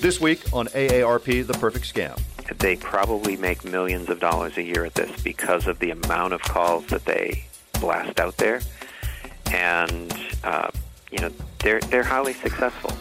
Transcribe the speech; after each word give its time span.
This 0.00 0.18
week 0.18 0.40
on 0.54 0.66
AARP 0.68 1.46
The 1.46 1.52
Perfect 1.52 1.92
Scam. 1.92 2.18
They 2.58 2.76
probably 2.76 3.36
make 3.36 3.66
millions 3.66 4.08
of 4.08 4.18
dollars 4.18 4.56
a 4.56 4.62
year 4.62 4.86
at 4.86 4.94
this 4.94 5.22
because 5.22 5.66
of 5.66 5.78
the 5.78 5.90
amount 5.90 6.32
of 6.32 6.40
calls 6.40 6.86
that 6.86 7.04
they 7.04 7.44
blast 7.80 8.18
out 8.18 8.38
there. 8.38 8.62
And, 9.52 10.10
uh, 10.42 10.70
you 11.12 11.18
know, 11.18 11.30
they're, 11.58 11.80
they're 11.80 12.02
highly 12.02 12.32
successful. 12.32 12.96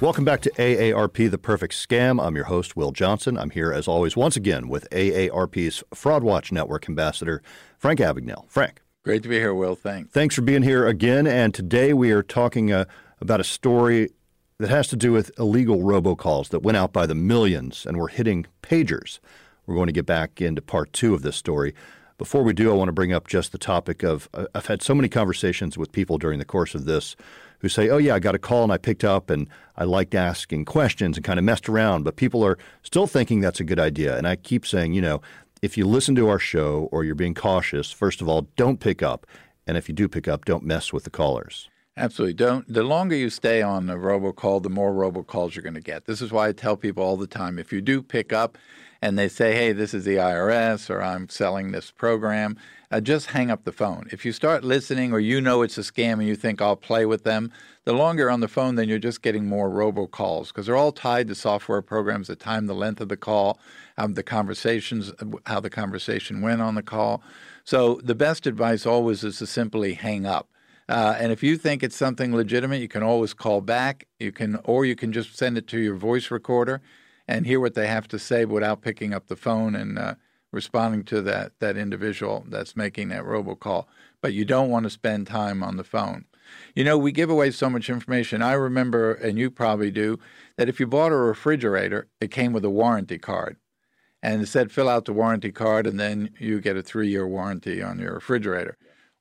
Welcome 0.00 0.24
back 0.24 0.40
to 0.40 0.50
AARP 0.52 1.30
The 1.30 1.36
Perfect 1.36 1.74
Scam. 1.74 2.18
I'm 2.18 2.34
your 2.34 2.46
host, 2.46 2.76
Will 2.76 2.92
Johnson. 2.92 3.36
I'm 3.36 3.50
here, 3.50 3.74
as 3.74 3.86
always, 3.86 4.16
once 4.16 4.36
again 4.36 4.68
with 4.68 4.88
AARP's 4.88 5.84
Fraud 5.92 6.22
Watch 6.24 6.50
Network 6.50 6.88
ambassador, 6.88 7.42
Frank 7.76 8.00
Abagnale. 8.00 8.48
Frank. 8.48 8.80
Great 9.06 9.22
to 9.22 9.28
be 9.28 9.38
here, 9.38 9.54
Will. 9.54 9.76
Thanks. 9.76 10.10
Thanks 10.10 10.34
for 10.34 10.42
being 10.42 10.62
here 10.62 10.84
again. 10.88 11.28
And 11.28 11.54
today 11.54 11.92
we 11.92 12.10
are 12.10 12.24
talking 12.24 12.72
uh, 12.72 12.86
about 13.20 13.38
a 13.38 13.44
story 13.44 14.10
that 14.58 14.68
has 14.68 14.88
to 14.88 14.96
do 14.96 15.12
with 15.12 15.30
illegal 15.38 15.78
robocalls 15.78 16.48
that 16.48 16.64
went 16.64 16.76
out 16.76 16.92
by 16.92 17.06
the 17.06 17.14
millions 17.14 17.86
and 17.86 17.98
were 17.98 18.08
hitting 18.08 18.46
pagers. 18.64 19.20
We're 19.64 19.76
going 19.76 19.86
to 19.86 19.92
get 19.92 20.06
back 20.06 20.40
into 20.40 20.60
part 20.60 20.92
two 20.92 21.14
of 21.14 21.22
this 21.22 21.36
story. 21.36 21.72
Before 22.18 22.42
we 22.42 22.52
do, 22.52 22.68
I 22.72 22.74
want 22.74 22.88
to 22.88 22.92
bring 22.92 23.12
up 23.12 23.28
just 23.28 23.52
the 23.52 23.58
topic 23.58 24.02
of 24.02 24.28
uh, 24.34 24.46
I've 24.56 24.66
had 24.66 24.82
so 24.82 24.92
many 24.92 25.08
conversations 25.08 25.78
with 25.78 25.92
people 25.92 26.18
during 26.18 26.40
the 26.40 26.44
course 26.44 26.74
of 26.74 26.84
this 26.84 27.14
who 27.60 27.68
say, 27.68 27.88
Oh, 27.88 27.98
yeah, 27.98 28.16
I 28.16 28.18
got 28.18 28.34
a 28.34 28.40
call 28.40 28.64
and 28.64 28.72
I 28.72 28.76
picked 28.76 29.04
up 29.04 29.30
and 29.30 29.48
I 29.76 29.84
liked 29.84 30.16
asking 30.16 30.64
questions 30.64 31.16
and 31.16 31.22
kind 31.22 31.38
of 31.38 31.44
messed 31.44 31.68
around, 31.68 32.02
but 32.02 32.16
people 32.16 32.44
are 32.44 32.58
still 32.82 33.06
thinking 33.06 33.40
that's 33.40 33.60
a 33.60 33.64
good 33.64 33.78
idea. 33.78 34.18
And 34.18 34.26
I 34.26 34.34
keep 34.34 34.66
saying, 34.66 34.94
you 34.94 35.00
know, 35.00 35.20
if 35.66 35.76
you 35.76 35.84
listen 35.84 36.14
to 36.14 36.28
our 36.28 36.38
show 36.38 36.88
or 36.92 37.02
you're 37.02 37.16
being 37.16 37.34
cautious, 37.34 37.90
first 37.90 38.20
of 38.20 38.28
all, 38.28 38.42
don't 38.54 38.78
pick 38.78 39.02
up. 39.02 39.26
And 39.66 39.76
if 39.76 39.88
you 39.88 39.94
do 39.96 40.08
pick 40.08 40.28
up, 40.28 40.44
don't 40.44 40.62
mess 40.62 40.92
with 40.92 41.02
the 41.02 41.10
callers. 41.10 41.68
Absolutely. 41.98 42.34
Don't 42.34 42.70
the 42.72 42.82
longer 42.82 43.16
you 43.16 43.30
stay 43.30 43.62
on 43.62 43.86
the 43.86 43.94
robocall, 43.94 44.62
the 44.62 44.68
more 44.68 44.92
robocalls 44.92 45.54
you're 45.54 45.62
going 45.62 45.74
to 45.74 45.80
get. 45.80 46.04
This 46.04 46.20
is 46.20 46.30
why 46.30 46.48
I 46.48 46.52
tell 46.52 46.76
people 46.76 47.02
all 47.02 47.16
the 47.16 47.26
time 47.26 47.58
if 47.58 47.72
you 47.72 47.80
do 47.80 48.02
pick 48.02 48.32
up 48.34 48.58
and 49.00 49.18
they 49.18 49.28
say, 49.28 49.54
"Hey, 49.54 49.72
this 49.72 49.94
is 49.94 50.04
the 50.04 50.16
IRS 50.18 50.90
or 50.90 51.02
I'm 51.02 51.28
selling 51.30 51.72
this 51.72 51.90
program," 51.90 52.58
uh, 52.90 53.00
just 53.00 53.28
hang 53.28 53.50
up 53.50 53.64
the 53.64 53.72
phone. 53.72 54.08
If 54.12 54.26
you 54.26 54.32
start 54.32 54.62
listening 54.62 55.12
or 55.12 55.20
you 55.20 55.40
know 55.40 55.62
it's 55.62 55.78
a 55.78 55.80
scam 55.80 56.14
and 56.14 56.26
you 56.26 56.36
think 56.36 56.60
I'll 56.60 56.76
play 56.76 57.06
with 57.06 57.24
them, 57.24 57.50
the 57.84 57.94
longer 57.94 58.30
on 58.30 58.40
the 58.40 58.48
phone, 58.48 58.74
then 58.74 58.90
you're 58.90 58.98
just 58.98 59.22
getting 59.22 59.46
more 59.46 59.70
robocalls 59.70 60.48
because 60.48 60.66
they're 60.66 60.76
all 60.76 60.92
tied 60.92 61.28
to 61.28 61.34
software 61.34 61.80
programs, 61.80 62.28
the 62.28 62.36
time, 62.36 62.66
the 62.66 62.74
length 62.74 63.00
of 63.00 63.08
the 63.08 63.16
call, 63.16 63.58
um, 63.96 64.12
the 64.14 64.22
conversations, 64.22 65.12
how 65.46 65.60
the 65.60 65.70
conversation 65.70 66.42
went 66.42 66.60
on 66.60 66.74
the 66.74 66.82
call. 66.82 67.22
So 67.64 68.00
the 68.04 68.14
best 68.14 68.46
advice 68.46 68.84
always 68.84 69.24
is 69.24 69.38
to 69.38 69.46
simply 69.46 69.94
hang 69.94 70.26
up. 70.26 70.48
Uh, 70.88 71.16
and 71.18 71.32
if 71.32 71.42
you 71.42 71.56
think 71.56 71.82
it's 71.82 71.96
something 71.96 72.34
legitimate, 72.34 72.80
you 72.80 72.88
can 72.88 73.02
always 73.02 73.34
call 73.34 73.60
back. 73.60 74.06
You 74.20 74.32
can, 74.32 74.56
or 74.64 74.84
you 74.84 74.94
can 74.94 75.12
just 75.12 75.36
send 75.36 75.58
it 75.58 75.66
to 75.68 75.80
your 75.80 75.96
voice 75.96 76.30
recorder 76.30 76.80
and 77.26 77.46
hear 77.46 77.58
what 77.58 77.74
they 77.74 77.88
have 77.88 78.06
to 78.08 78.18
say 78.18 78.44
without 78.44 78.82
picking 78.82 79.12
up 79.12 79.26
the 79.26 79.36
phone 79.36 79.74
and 79.74 79.98
uh, 79.98 80.14
responding 80.52 81.02
to 81.04 81.20
that 81.22 81.52
that 81.58 81.76
individual 81.76 82.44
that's 82.48 82.76
making 82.76 83.08
that 83.08 83.24
robocall. 83.24 83.86
But 84.20 84.32
you 84.32 84.44
don't 84.44 84.70
want 84.70 84.84
to 84.84 84.90
spend 84.90 85.26
time 85.26 85.62
on 85.62 85.76
the 85.76 85.84
phone. 85.84 86.24
You 86.74 86.84
know, 86.84 86.96
we 86.96 87.10
give 87.10 87.30
away 87.30 87.50
so 87.50 87.68
much 87.68 87.90
information. 87.90 88.40
I 88.40 88.52
remember, 88.52 89.12
and 89.12 89.36
you 89.36 89.50
probably 89.50 89.90
do, 89.90 90.20
that 90.56 90.68
if 90.68 90.78
you 90.78 90.86
bought 90.86 91.10
a 91.10 91.16
refrigerator, 91.16 92.06
it 92.20 92.30
came 92.30 92.52
with 92.52 92.64
a 92.64 92.70
warranty 92.70 93.18
card 93.18 93.56
and 94.22 94.42
it 94.42 94.46
said 94.46 94.72
fill 94.72 94.88
out 94.88 95.04
the 95.04 95.12
warranty 95.12 95.52
card 95.52 95.86
and 95.86 95.98
then 95.98 96.30
you 96.38 96.60
get 96.60 96.76
a 96.76 96.82
three 96.82 97.08
year 97.08 97.26
warranty 97.26 97.82
on 97.82 97.98
your 97.98 98.14
refrigerator. 98.14 98.76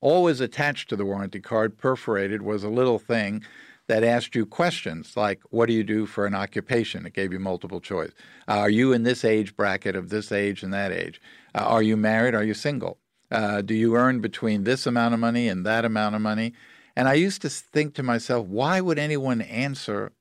Always 0.05 0.39
attached 0.39 0.87
to 0.89 0.95
the 0.95 1.03
warranty 1.03 1.39
card, 1.39 1.79
perforated, 1.79 2.43
was 2.43 2.63
a 2.63 2.69
little 2.69 2.99
thing 2.99 3.43
that 3.87 4.03
asked 4.03 4.35
you 4.35 4.45
questions 4.45 5.17
like, 5.17 5.41
What 5.49 5.65
do 5.65 5.73
you 5.73 5.83
do 5.83 6.05
for 6.05 6.27
an 6.27 6.35
occupation? 6.35 7.07
It 7.07 7.13
gave 7.13 7.33
you 7.33 7.39
multiple 7.39 7.81
choice. 7.81 8.11
Uh, 8.47 8.59
are 8.59 8.69
you 8.69 8.93
in 8.93 9.01
this 9.01 9.25
age 9.25 9.55
bracket 9.55 9.95
of 9.95 10.09
this 10.09 10.31
age 10.31 10.61
and 10.61 10.71
that 10.71 10.91
age? 10.91 11.19
Uh, 11.55 11.63
are 11.63 11.81
you 11.81 11.97
married? 11.97 12.35
Are 12.35 12.43
you 12.43 12.53
single? 12.53 12.99
Uh, 13.31 13.63
do 13.63 13.73
you 13.73 13.95
earn 13.95 14.21
between 14.21 14.63
this 14.63 14.85
amount 14.85 15.15
of 15.15 15.19
money 15.19 15.47
and 15.47 15.65
that 15.65 15.85
amount 15.85 16.13
of 16.13 16.21
money? 16.21 16.53
And 16.95 17.07
I 17.07 17.15
used 17.15 17.41
to 17.41 17.49
think 17.49 17.95
to 17.95 18.03
myself, 18.03 18.45
why 18.45 18.81
would 18.81 18.99
anyone 18.99 19.41
answer 19.41 20.11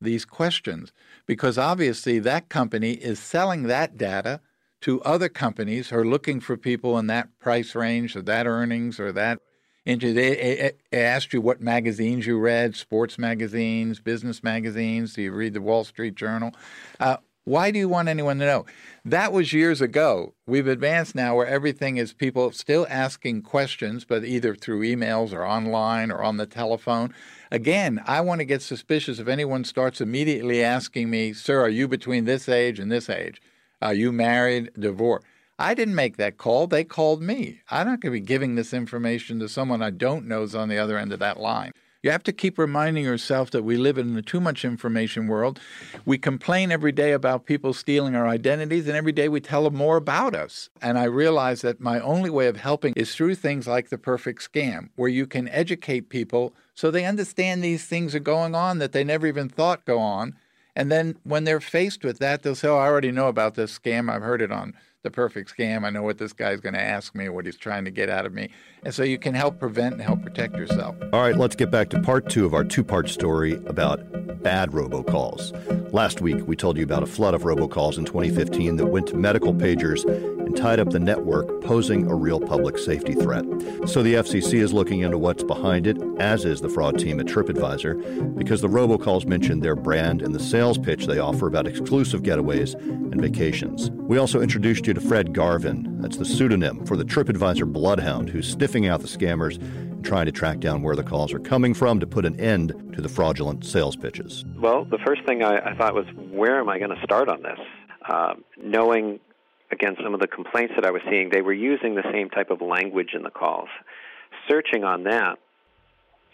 these 0.00 0.24
questions 0.24 0.92
because 1.26 1.58
obviously 1.58 2.20
that 2.20 2.48
company 2.48 2.92
is 2.92 3.18
selling 3.18 3.64
that 3.64 3.96
data 3.96 4.40
to 4.82 5.00
other 5.02 5.28
companies 5.28 5.88
who 5.88 5.98
are 5.98 6.04
looking 6.04 6.40
for 6.40 6.56
people 6.56 6.98
in 6.98 7.06
that 7.08 7.28
price 7.38 7.74
range 7.74 8.14
or 8.14 8.22
that 8.22 8.46
earnings 8.46 9.00
or 9.00 9.12
that 9.12 9.38
into 9.84 10.12
they 10.12 10.72
asked 10.92 11.32
you 11.32 11.40
what 11.40 11.60
magazines 11.60 12.26
you 12.26 12.38
read 12.38 12.76
sports 12.76 13.18
magazines 13.18 14.00
business 14.00 14.42
magazines 14.42 15.14
do 15.14 15.22
you 15.22 15.32
read 15.32 15.54
the 15.54 15.60
wall 15.60 15.82
street 15.82 16.14
journal 16.14 16.52
uh, 17.00 17.16
why 17.44 17.72
do 17.72 17.78
you 17.80 17.88
want 17.88 18.08
anyone 18.08 18.38
to 18.38 18.46
know? 18.46 18.66
That 19.04 19.32
was 19.32 19.52
years 19.52 19.80
ago. 19.80 20.34
We've 20.46 20.68
advanced 20.68 21.16
now 21.16 21.34
where 21.34 21.46
everything 21.46 21.96
is 21.96 22.12
people 22.12 22.52
still 22.52 22.86
asking 22.88 23.42
questions, 23.42 24.04
but 24.04 24.24
either 24.24 24.54
through 24.54 24.82
emails 24.82 25.32
or 25.32 25.44
online 25.44 26.12
or 26.12 26.22
on 26.22 26.36
the 26.36 26.46
telephone. 26.46 27.12
Again, 27.50 28.00
I 28.06 28.20
want 28.20 28.40
to 28.40 28.44
get 28.44 28.62
suspicious 28.62 29.18
if 29.18 29.26
anyone 29.26 29.64
starts 29.64 30.00
immediately 30.00 30.62
asking 30.62 31.10
me, 31.10 31.32
Sir, 31.32 31.60
are 31.60 31.68
you 31.68 31.88
between 31.88 32.26
this 32.26 32.48
age 32.48 32.78
and 32.78 32.92
this 32.92 33.10
age? 33.10 33.42
Are 33.82 33.94
you 33.94 34.12
married, 34.12 34.70
divorced? 34.78 35.26
I 35.58 35.74
didn't 35.74 35.96
make 35.96 36.16
that 36.16 36.38
call. 36.38 36.68
They 36.68 36.84
called 36.84 37.20
me. 37.20 37.62
I'm 37.68 37.86
not 37.86 38.00
going 38.00 38.12
to 38.12 38.20
be 38.20 38.24
giving 38.24 38.54
this 38.54 38.72
information 38.72 39.40
to 39.40 39.48
someone 39.48 39.82
I 39.82 39.90
don't 39.90 40.28
know 40.28 40.44
is 40.44 40.54
on 40.54 40.68
the 40.68 40.78
other 40.78 40.96
end 40.96 41.12
of 41.12 41.18
that 41.18 41.40
line. 41.40 41.72
You 42.00 42.12
have 42.12 42.22
to 42.24 42.32
keep 42.32 42.58
reminding 42.58 43.04
yourself 43.04 43.50
that 43.50 43.64
we 43.64 43.76
live 43.76 43.98
in 43.98 44.16
a 44.16 44.22
too 44.22 44.40
much 44.40 44.64
information 44.64 45.26
world. 45.26 45.60
We 46.04 46.16
complain 46.16 46.70
every 46.70 46.92
day 46.92 47.12
about 47.12 47.46
people 47.46 47.72
stealing 47.72 48.14
our 48.14 48.26
identities, 48.26 48.86
and 48.86 48.96
every 48.96 49.12
day 49.12 49.28
we 49.28 49.40
tell 49.40 49.64
them 49.64 49.76
more 49.76 49.96
about 49.96 50.34
us. 50.34 50.70
And 50.80 50.96
I 50.96 51.04
realize 51.04 51.62
that 51.62 51.80
my 51.80 52.00
only 52.00 52.30
way 52.30 52.46
of 52.46 52.56
helping 52.56 52.92
is 52.96 53.14
through 53.14 53.36
things 53.36 53.66
like 53.66 53.88
the 53.88 53.98
perfect 53.98 54.48
scam, 54.48 54.90
where 54.94 55.08
you 55.08 55.26
can 55.26 55.48
educate 55.48 56.08
people 56.08 56.54
so 56.74 56.90
they 56.90 57.04
understand 57.04 57.62
these 57.62 57.84
things 57.84 58.14
are 58.14 58.20
going 58.20 58.54
on 58.54 58.78
that 58.78 58.92
they 58.92 59.04
never 59.04 59.26
even 59.26 59.48
thought 59.48 59.84
go 59.84 59.98
on. 59.98 60.36
And 60.74 60.90
then 60.90 61.16
when 61.22 61.44
they're 61.44 61.60
faced 61.60 62.04
with 62.04 62.18
that, 62.18 62.42
they'll 62.42 62.54
say, 62.54 62.68
Oh, 62.68 62.78
I 62.78 62.86
already 62.86 63.12
know 63.12 63.28
about 63.28 63.54
this 63.54 63.78
scam. 63.78 64.10
I've 64.10 64.22
heard 64.22 64.42
it 64.42 64.52
on 64.52 64.74
the 65.02 65.10
perfect 65.10 65.54
scam. 65.54 65.84
I 65.84 65.90
know 65.90 66.02
what 66.02 66.18
this 66.18 66.32
guy's 66.32 66.60
going 66.60 66.74
to 66.74 66.82
ask 66.82 67.14
me, 67.14 67.28
what 67.28 67.46
he's 67.46 67.56
trying 67.56 67.84
to 67.84 67.90
get 67.90 68.08
out 68.08 68.24
of 68.24 68.32
me. 68.32 68.50
And 68.84 68.94
so 68.94 69.02
you 69.02 69.18
can 69.18 69.34
help 69.34 69.58
prevent 69.58 69.94
and 69.94 70.02
help 70.02 70.22
protect 70.22 70.56
yourself. 70.56 70.96
All 71.12 71.20
right, 71.20 71.36
let's 71.36 71.56
get 71.56 71.70
back 71.70 71.88
to 71.90 72.00
part 72.00 72.28
two 72.28 72.46
of 72.46 72.54
our 72.54 72.64
two 72.64 72.84
part 72.84 73.08
story 73.08 73.54
about 73.66 74.00
bad 74.42 74.70
robocalls. 74.70 75.52
Last 75.92 76.20
week, 76.20 76.46
we 76.46 76.56
told 76.56 76.76
you 76.76 76.84
about 76.84 77.02
a 77.02 77.06
flood 77.06 77.34
of 77.34 77.42
robocalls 77.42 77.98
in 77.98 78.04
2015 78.04 78.76
that 78.76 78.86
went 78.86 79.06
to 79.08 79.16
medical 79.16 79.52
pagers 79.52 80.04
and 80.46 80.56
tied 80.56 80.80
up 80.80 80.90
the 80.90 80.98
network, 80.98 81.62
posing 81.62 82.10
a 82.10 82.14
real 82.14 82.40
public 82.40 82.78
safety 82.78 83.14
threat. 83.14 83.44
So 83.86 84.02
the 84.02 84.14
FCC 84.14 84.54
is 84.54 84.72
looking 84.72 85.00
into 85.00 85.18
what's 85.18 85.44
behind 85.44 85.86
it, 85.86 85.96
as 86.18 86.44
is 86.44 86.60
the 86.60 86.68
fraud 86.68 86.98
team 86.98 87.20
at 87.20 87.26
TripAdvisor, 87.26 88.36
because 88.36 88.60
the 88.60 88.68
robocalls 88.68 89.26
mention 89.26 89.60
their 89.60 89.76
brand 89.76 90.22
and 90.22 90.34
the 90.34 90.40
sales 90.40 90.78
pitch 90.78 91.06
they 91.06 91.18
offer 91.18 91.46
about 91.46 91.66
exclusive 91.66 92.22
getaways 92.22 92.74
and 92.74 93.20
vacations. 93.20 93.90
We 94.12 94.18
also 94.18 94.42
introduced 94.42 94.86
you 94.86 94.92
to 94.92 95.00
Fred 95.00 95.32
Garvin. 95.32 95.96
That's 96.02 96.18
the 96.18 96.26
pseudonym 96.26 96.84
for 96.84 96.98
the 96.98 97.02
TripAdvisor 97.02 97.72
bloodhound 97.72 98.28
who's 98.28 98.46
sniffing 98.46 98.86
out 98.86 99.00
the 99.00 99.08
scammers 99.08 99.56
and 99.56 100.04
trying 100.04 100.26
to 100.26 100.32
track 100.32 100.60
down 100.60 100.82
where 100.82 100.94
the 100.94 101.02
calls 101.02 101.32
are 101.32 101.38
coming 101.38 101.72
from 101.72 101.98
to 101.98 102.06
put 102.06 102.26
an 102.26 102.38
end 102.38 102.92
to 102.94 103.00
the 103.00 103.08
fraudulent 103.08 103.64
sales 103.64 103.96
pitches. 103.96 104.44
Well, 104.58 104.84
the 104.84 104.98
first 104.98 105.24
thing 105.24 105.42
I, 105.42 105.70
I 105.70 105.74
thought 105.74 105.94
was, 105.94 106.04
where 106.30 106.60
am 106.60 106.68
I 106.68 106.78
going 106.78 106.94
to 106.94 107.02
start 107.02 107.30
on 107.30 107.42
this? 107.42 107.58
Uh, 108.06 108.34
knowing, 108.62 109.18
again, 109.70 109.96
some 110.04 110.12
of 110.12 110.20
the 110.20 110.26
complaints 110.26 110.74
that 110.76 110.84
I 110.84 110.90
was 110.90 111.00
seeing, 111.08 111.30
they 111.30 111.40
were 111.40 111.54
using 111.54 111.94
the 111.94 112.04
same 112.12 112.28
type 112.28 112.50
of 112.50 112.60
language 112.60 113.14
in 113.14 113.22
the 113.22 113.30
calls. 113.30 113.70
Searching 114.46 114.84
on 114.84 115.04
that 115.04 115.38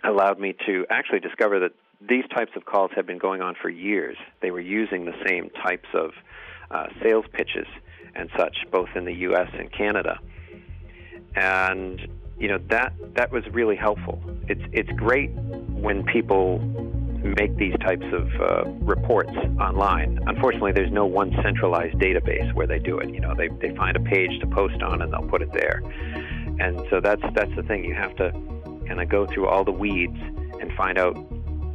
allowed 0.02 0.40
me 0.40 0.56
to 0.66 0.84
actually 0.90 1.20
discover 1.20 1.60
that 1.60 1.70
these 2.00 2.24
types 2.34 2.52
of 2.56 2.64
calls 2.64 2.90
have 2.94 3.06
been 3.06 3.18
going 3.18 3.42
on 3.42 3.54
for 3.60 3.68
years. 3.68 4.16
They 4.40 4.50
were 4.50 4.60
using 4.60 5.04
the 5.04 5.14
same 5.26 5.50
types 5.50 5.88
of 5.94 6.12
uh, 6.70 6.86
sales 7.02 7.24
pitches 7.32 7.66
and 8.14 8.30
such, 8.36 8.56
both 8.70 8.88
in 8.94 9.04
the 9.04 9.14
U.S. 9.14 9.48
and 9.58 9.72
Canada. 9.72 10.18
And 11.34 12.00
you 12.38 12.48
know 12.48 12.58
that 12.70 12.92
that 13.14 13.32
was 13.32 13.42
really 13.52 13.76
helpful. 13.76 14.22
It's 14.48 14.62
it's 14.72 14.90
great 14.90 15.30
when 15.30 16.04
people 16.04 16.58
make 17.36 17.56
these 17.56 17.74
types 17.80 18.06
of 18.12 18.28
uh, 18.40 18.70
reports 18.80 19.36
online. 19.60 20.20
Unfortunately, 20.26 20.72
there's 20.72 20.92
no 20.92 21.04
one 21.04 21.32
centralized 21.42 21.96
database 21.96 22.54
where 22.54 22.66
they 22.66 22.78
do 22.78 22.98
it. 22.98 23.12
You 23.12 23.20
know, 23.20 23.34
they 23.34 23.48
they 23.48 23.74
find 23.74 23.96
a 23.96 24.00
page 24.00 24.38
to 24.40 24.46
post 24.46 24.80
on 24.82 25.02
and 25.02 25.12
they'll 25.12 25.28
put 25.28 25.42
it 25.42 25.52
there. 25.52 25.82
And 26.60 26.80
so 26.90 27.00
that's 27.00 27.22
that's 27.34 27.54
the 27.56 27.62
thing. 27.64 27.84
You 27.84 27.94
have 27.94 28.14
to 28.16 28.30
kind 28.86 29.00
of 29.00 29.08
go 29.08 29.26
through 29.26 29.48
all 29.48 29.64
the 29.64 29.72
weeds 29.72 30.18
and 30.60 30.72
find 30.76 30.96
out 30.96 31.16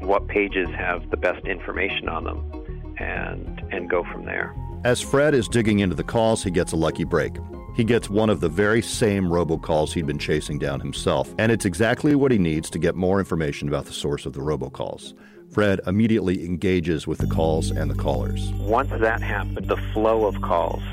what 0.06 0.28
pages 0.28 0.70
have 0.70 1.10
the 1.10 1.18
best 1.18 1.46
information 1.46 2.10
on 2.10 2.24
them, 2.24 2.96
and 2.98 3.62
and 3.72 3.90
go 3.90 4.04
from 4.04 4.26
there. 4.26 4.56
As 4.84 5.02
Fred 5.02 5.34
is 5.34 5.48
digging 5.48 5.80
into 5.80 5.96
the 5.96 6.04
calls, 6.04 6.44
he 6.44 6.52
gets 6.52 6.74
a 6.74 6.76
lucky 6.76 7.06
break. 7.06 7.38
He 7.76 7.84
gets 7.84 8.10
one 8.10 8.30
of 8.30 8.40
the 8.40 8.50
very 8.50 8.82
same 8.82 9.26
robocalls 9.26 9.94
he'd 9.94 10.06
been 10.06 10.20
chasing 10.20 10.60
down 10.60 10.80
himself, 10.80 11.34
and 11.40 11.52
it's 11.52 11.66
exactly 11.66 12.16
what 12.16 12.32
he 12.32 12.38
needs 12.38 12.70
to 12.72 12.80
get 12.80 12.96
more 12.96 13.20
information 13.20 13.68
about 13.68 13.86
the 13.86 13.94
source 13.94 14.26
of 14.26 14.34
the 14.34 14.42
robocalls. 14.42 15.14
Fred 15.52 15.80
immediately 15.88 16.46
engages 16.46 17.08
with 17.08 17.20
the 17.20 17.28
calls 17.28 17.72
and 17.72 17.90
the 17.90 17.96
callers. 17.96 18.52
Once 18.54 18.90
that 18.92 19.22
happened, 19.22 19.68
the 19.68 19.78
flow 19.94 20.26
of 20.26 20.42
calls 20.42 20.84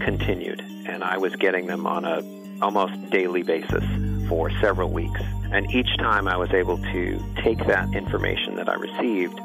continued, 0.00 0.60
and 0.86 1.02
I 1.02 1.16
was 1.16 1.34
getting 1.36 1.66
them 1.66 1.86
on 1.86 2.04
a 2.04 2.22
almost 2.62 3.10
daily 3.10 3.42
basis 3.42 3.84
for 4.32 4.50
several 4.62 4.88
weeks. 4.88 5.20
And 5.52 5.70
each 5.70 5.94
time 5.98 6.26
I 6.26 6.38
was 6.38 6.54
able 6.54 6.78
to 6.78 7.22
take 7.44 7.58
that 7.66 7.92
information 7.92 8.56
that 8.56 8.66
I 8.66 8.76
received 8.76 9.38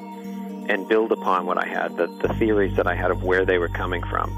and 0.70 0.88
build 0.88 1.12
upon 1.12 1.46
what 1.46 1.58
I 1.58 1.68
had, 1.68 1.98
the, 1.98 2.08
the 2.08 2.34
theories 2.36 2.74
that 2.78 2.88
I 2.88 2.96
had 2.96 3.12
of 3.12 3.22
where 3.22 3.44
they 3.44 3.58
were 3.58 3.68
coming 3.68 4.02
from, 4.04 4.32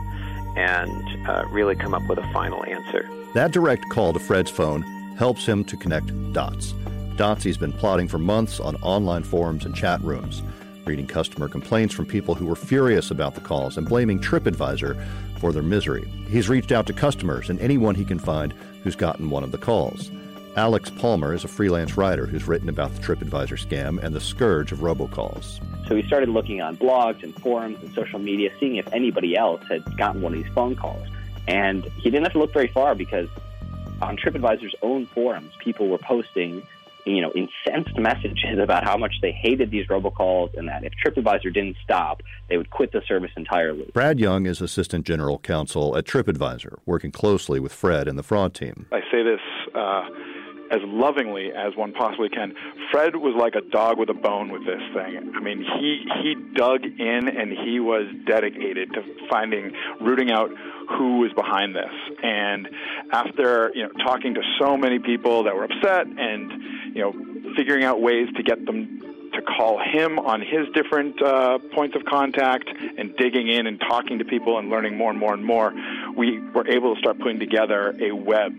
and 0.57 1.29
uh, 1.29 1.45
really 1.51 1.75
come 1.75 1.93
up 1.93 2.01
with 2.09 2.17
a 2.17 2.33
final 2.33 2.65
answer. 2.65 3.07
That 3.35 3.51
direct 3.51 3.87
call 3.89 4.11
to 4.11 4.19
Fred's 4.19 4.49
phone 4.49 4.81
helps 5.19 5.45
him 5.45 5.63
to 5.65 5.77
connect 5.77 6.09
dots. 6.33 6.73
Dots 7.15 7.43
he's 7.43 7.57
been 7.57 7.73
plotting 7.73 8.07
for 8.07 8.17
months 8.17 8.59
on 8.59 8.75
online 8.77 9.21
forums 9.21 9.65
and 9.65 9.75
chat 9.75 10.01
rooms, 10.01 10.41
reading 10.85 11.05
customer 11.05 11.47
complaints 11.47 11.93
from 11.93 12.07
people 12.07 12.33
who 12.33 12.47
were 12.47 12.55
furious 12.55 13.11
about 13.11 13.35
the 13.35 13.41
calls 13.41 13.77
and 13.77 13.87
blaming 13.87 14.19
TripAdvisor 14.19 14.99
for 15.37 15.51
their 15.51 15.61
misery. 15.61 16.07
He's 16.27 16.49
reached 16.49 16.71
out 16.71 16.87
to 16.87 16.93
customers 16.93 17.51
and 17.51 17.59
anyone 17.59 17.93
he 17.93 18.03
can 18.03 18.17
find 18.17 18.51
who's 18.81 18.95
gotten 18.95 19.29
one 19.29 19.43
of 19.43 19.51
the 19.51 19.59
calls. 19.59 20.09
Alex 20.55 20.89
Palmer 20.89 21.33
is 21.33 21.43
a 21.43 21.47
freelance 21.47 21.95
writer 21.97 22.25
who's 22.25 22.47
written 22.47 22.69
about 22.69 22.93
the 22.93 23.01
TripAdvisor 23.01 23.65
scam 23.65 24.01
and 24.03 24.15
the 24.15 24.19
scourge 24.19 24.71
of 24.71 24.79
robocalls. 24.79 25.59
So 25.87 25.95
we 25.95 26.03
started 26.03 26.29
looking 26.29 26.61
on 26.61 26.75
blogs 26.77 27.23
and 27.23 27.33
forums 27.41 27.77
and 27.81 27.93
social 27.93 28.19
media, 28.19 28.49
seeing 28.59 28.75
if 28.75 28.87
anybody 28.93 29.37
else 29.37 29.61
had 29.69 29.83
gotten 29.97 30.21
one 30.21 30.33
of 30.33 30.43
these 30.43 30.53
phone 30.53 30.75
calls. 30.75 31.07
And 31.47 31.83
he 31.97 32.09
didn't 32.09 32.23
have 32.23 32.33
to 32.33 32.39
look 32.39 32.53
very 32.53 32.67
far 32.67 32.95
because 32.95 33.29
on 34.01 34.17
TripAdvisor's 34.17 34.75
own 34.81 35.05
forums, 35.07 35.53
people 35.59 35.87
were 35.87 35.97
posting 35.97 36.63
you 37.05 37.21
know, 37.21 37.31
incensed 37.33 37.97
messages 37.97 38.59
about 38.61 38.83
how 38.83 38.97
much 38.97 39.15
they 39.21 39.31
hated 39.31 39.71
these 39.71 39.87
robocalls 39.87 40.55
and 40.57 40.67
that 40.67 40.83
if 40.83 40.93
TripAdvisor 41.03 41.53
didn't 41.53 41.77
stop, 41.83 42.21
they 42.49 42.57
would 42.57 42.69
quit 42.69 42.91
the 42.91 43.01
service 43.07 43.31
entirely. 43.35 43.89
Brad 43.93 44.19
Young 44.19 44.45
is 44.45 44.61
Assistant 44.61 45.05
General 45.05 45.39
Counsel 45.39 45.97
at 45.97 46.05
TripAdvisor, 46.05 46.79
working 46.85 47.11
closely 47.11 47.59
with 47.59 47.73
Fred 47.73 48.07
and 48.07 48.17
the 48.17 48.23
fraud 48.23 48.53
team. 48.53 48.87
I 48.91 49.01
say 49.11 49.23
this 49.23 49.39
uh, 49.73 50.07
as 50.71 50.79
lovingly 50.83 51.51
as 51.51 51.75
one 51.75 51.93
possibly 51.93 52.29
can. 52.29 52.53
Fred 52.91 53.15
was 53.15 53.35
like 53.35 53.55
a 53.55 53.61
dog 53.61 53.97
with 53.97 54.09
a 54.09 54.13
bone 54.13 54.51
with 54.51 54.65
this 54.65 54.81
thing. 54.93 55.33
I 55.35 55.39
mean, 55.39 55.63
he 55.79 56.05
he 56.21 56.35
dug 56.55 56.83
in 56.83 57.27
and 57.27 57.51
he 57.51 57.79
was 57.79 58.05
dedicated 58.25 58.93
to 58.93 59.01
finding, 59.29 59.73
rooting 60.01 60.31
out 60.31 60.51
who 60.97 61.19
was 61.19 61.31
behind 61.33 61.75
this. 61.75 61.91
And 62.23 62.69
after 63.11 63.71
you 63.73 63.83
know 63.83 63.89
talking 64.03 64.33
to 64.35 64.41
so 64.59 64.77
many 64.77 64.99
people 64.99 65.43
that 65.43 65.55
were 65.55 65.65
upset 65.65 66.07
and 66.07 66.95
you 66.95 67.01
know 67.01 67.53
figuring 67.55 67.83
out 67.83 68.01
ways 68.01 68.27
to 68.35 68.43
get 68.43 68.65
them 68.65 68.99
to 69.33 69.41
call 69.41 69.79
him 69.79 70.19
on 70.19 70.41
his 70.41 70.67
different 70.73 71.21
uh, 71.21 71.59
points 71.73 71.95
of 71.95 72.03
contact 72.05 72.69
and 72.97 73.15
digging 73.17 73.47
in 73.47 73.67
and 73.67 73.79
talking 73.79 74.19
to 74.19 74.25
people 74.25 74.57
and 74.57 74.69
learning 74.69 74.97
more 74.97 75.11
and 75.11 75.19
more 75.19 75.33
and 75.33 75.45
more, 75.45 75.73
we 76.17 76.39
were 76.39 76.67
able 76.67 76.95
to 76.95 76.99
start 76.99 77.19
putting 77.19 77.39
together 77.39 77.95
a 78.01 78.11
web 78.11 78.53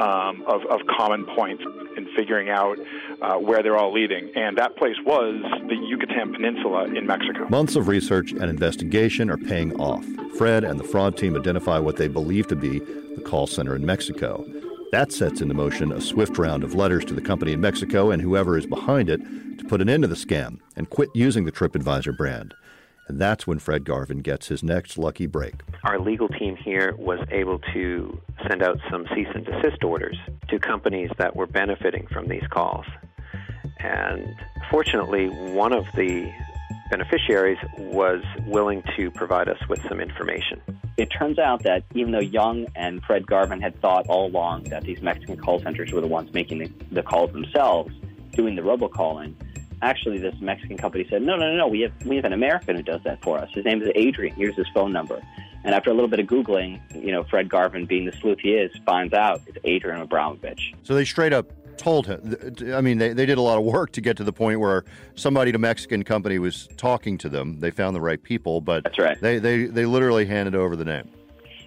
um, 0.00 0.44
of, 0.46 0.62
of 0.66 0.80
common 0.96 1.24
points 1.34 1.62
in 1.96 2.06
figuring 2.16 2.50
out 2.50 2.78
uh, 3.22 3.34
where 3.36 3.62
they're 3.62 3.76
all 3.76 3.92
leading. 3.92 4.30
And 4.34 4.56
that 4.58 4.76
place 4.76 4.96
was 5.04 5.42
the 5.68 5.76
Yucatan 5.76 6.32
Peninsula 6.32 6.84
in 6.94 7.06
Mexico. 7.06 7.48
Months 7.48 7.76
of 7.76 7.88
research 7.88 8.32
and 8.32 8.44
investigation 8.44 9.30
are 9.30 9.38
paying 9.38 9.74
off. 9.80 10.04
Fred 10.36 10.64
and 10.64 10.78
the 10.78 10.84
fraud 10.84 11.16
team 11.16 11.36
identify 11.36 11.78
what 11.78 11.96
they 11.96 12.08
believe 12.08 12.46
to 12.48 12.56
be 12.56 12.78
the 12.78 13.22
call 13.24 13.46
center 13.46 13.74
in 13.74 13.86
Mexico. 13.86 14.44
That 14.92 15.10
sets 15.10 15.40
into 15.40 15.54
motion 15.54 15.90
a 15.92 16.00
swift 16.00 16.38
round 16.38 16.62
of 16.62 16.74
letters 16.74 17.04
to 17.06 17.14
the 17.14 17.20
company 17.20 17.52
in 17.52 17.60
Mexico 17.60 18.10
and 18.10 18.22
whoever 18.22 18.56
is 18.56 18.66
behind 18.66 19.10
it 19.10 19.20
to 19.58 19.64
put 19.64 19.80
an 19.80 19.88
end 19.88 20.02
to 20.02 20.08
the 20.08 20.14
scam 20.14 20.60
and 20.76 20.88
quit 20.88 21.08
using 21.14 21.44
the 21.44 21.52
TripAdvisor 21.52 22.16
brand. 22.16 22.54
And 23.08 23.20
that's 23.20 23.46
when 23.46 23.58
Fred 23.58 23.84
Garvin 23.84 24.18
gets 24.18 24.48
his 24.48 24.62
next 24.62 24.98
lucky 24.98 25.26
break. 25.26 25.54
Our 25.84 26.00
legal 26.00 26.28
team 26.28 26.56
here 26.56 26.94
was 26.96 27.20
able 27.30 27.60
to 27.72 28.20
send 28.48 28.62
out 28.62 28.78
some 28.90 29.06
cease 29.14 29.28
and 29.34 29.44
desist 29.44 29.84
orders 29.84 30.16
to 30.48 30.58
companies 30.58 31.10
that 31.18 31.34
were 31.34 31.46
benefiting 31.46 32.06
from 32.08 32.28
these 32.28 32.46
calls. 32.50 32.86
And 33.78 34.34
fortunately, 34.70 35.28
one 35.52 35.72
of 35.72 35.84
the 35.94 36.32
beneficiaries 36.90 37.58
was 37.78 38.22
willing 38.46 38.82
to 38.96 39.10
provide 39.10 39.48
us 39.48 39.58
with 39.68 39.80
some 39.88 40.00
information. 40.00 40.60
It 40.96 41.06
turns 41.06 41.38
out 41.38 41.62
that 41.64 41.84
even 41.94 42.12
though 42.12 42.20
Young 42.20 42.66
and 42.74 43.02
Fred 43.02 43.26
Garvin 43.26 43.60
had 43.60 43.78
thought 43.80 44.06
all 44.08 44.26
along 44.26 44.64
that 44.64 44.84
these 44.84 45.02
Mexican 45.02 45.36
call 45.36 45.60
centers 45.60 45.92
were 45.92 46.00
the 46.00 46.06
ones 46.06 46.32
making 46.32 46.58
the, 46.58 46.72
the 46.90 47.02
calls 47.02 47.32
themselves, 47.32 47.92
doing 48.32 48.54
the 48.54 48.62
robocalling, 48.62 49.34
actually 49.82 50.18
this 50.18 50.34
Mexican 50.40 50.76
company 50.76 51.06
said, 51.10 51.22
no, 51.22 51.36
no, 51.36 51.50
no, 51.50 51.56
no, 51.56 51.68
we 51.68 51.80
have, 51.80 51.92
we 52.06 52.16
have 52.16 52.24
an 52.24 52.32
American 52.32 52.76
who 52.76 52.82
does 52.82 53.02
that 53.04 53.22
for 53.22 53.38
us. 53.38 53.50
His 53.52 53.64
name 53.64 53.82
is 53.82 53.90
Adrian. 53.94 54.34
Here's 54.34 54.56
his 54.56 54.66
phone 54.72 54.92
number. 54.92 55.20
And 55.66 55.74
after 55.74 55.90
a 55.90 55.94
little 55.94 56.08
bit 56.08 56.20
of 56.20 56.26
Googling, 56.26 56.80
you 56.94 57.10
know, 57.10 57.24
Fred 57.24 57.48
Garvin, 57.48 57.86
being 57.86 58.06
the 58.06 58.12
sleuth 58.12 58.38
he 58.40 58.50
is, 58.50 58.70
finds 58.86 59.12
out 59.12 59.42
it's 59.48 59.58
Adrian 59.64 60.00
Abramovich. 60.00 60.72
So 60.84 60.94
they 60.94 61.04
straight 61.04 61.32
up 61.32 61.46
told 61.76 62.06
him. 62.06 62.36
I 62.72 62.80
mean, 62.80 62.98
they, 62.98 63.12
they 63.12 63.26
did 63.26 63.36
a 63.36 63.40
lot 63.42 63.58
of 63.58 63.64
work 63.64 63.90
to 63.92 64.00
get 64.00 64.16
to 64.18 64.24
the 64.24 64.32
point 64.32 64.60
where 64.60 64.84
somebody 65.16 65.50
at 65.50 65.56
a 65.56 65.58
Mexican 65.58 66.04
company 66.04 66.38
was 66.38 66.68
talking 66.76 67.18
to 67.18 67.28
them. 67.28 67.58
They 67.60 67.70
found 67.72 67.94
the 67.96 68.00
right 68.00 68.22
people, 68.22 68.60
but 68.60 68.84
That's 68.84 68.98
right. 68.98 69.20
they, 69.20 69.38
they, 69.40 69.64
they 69.64 69.84
literally 69.86 70.24
handed 70.24 70.54
over 70.54 70.74
the 70.76 70.84
name. 70.86 71.10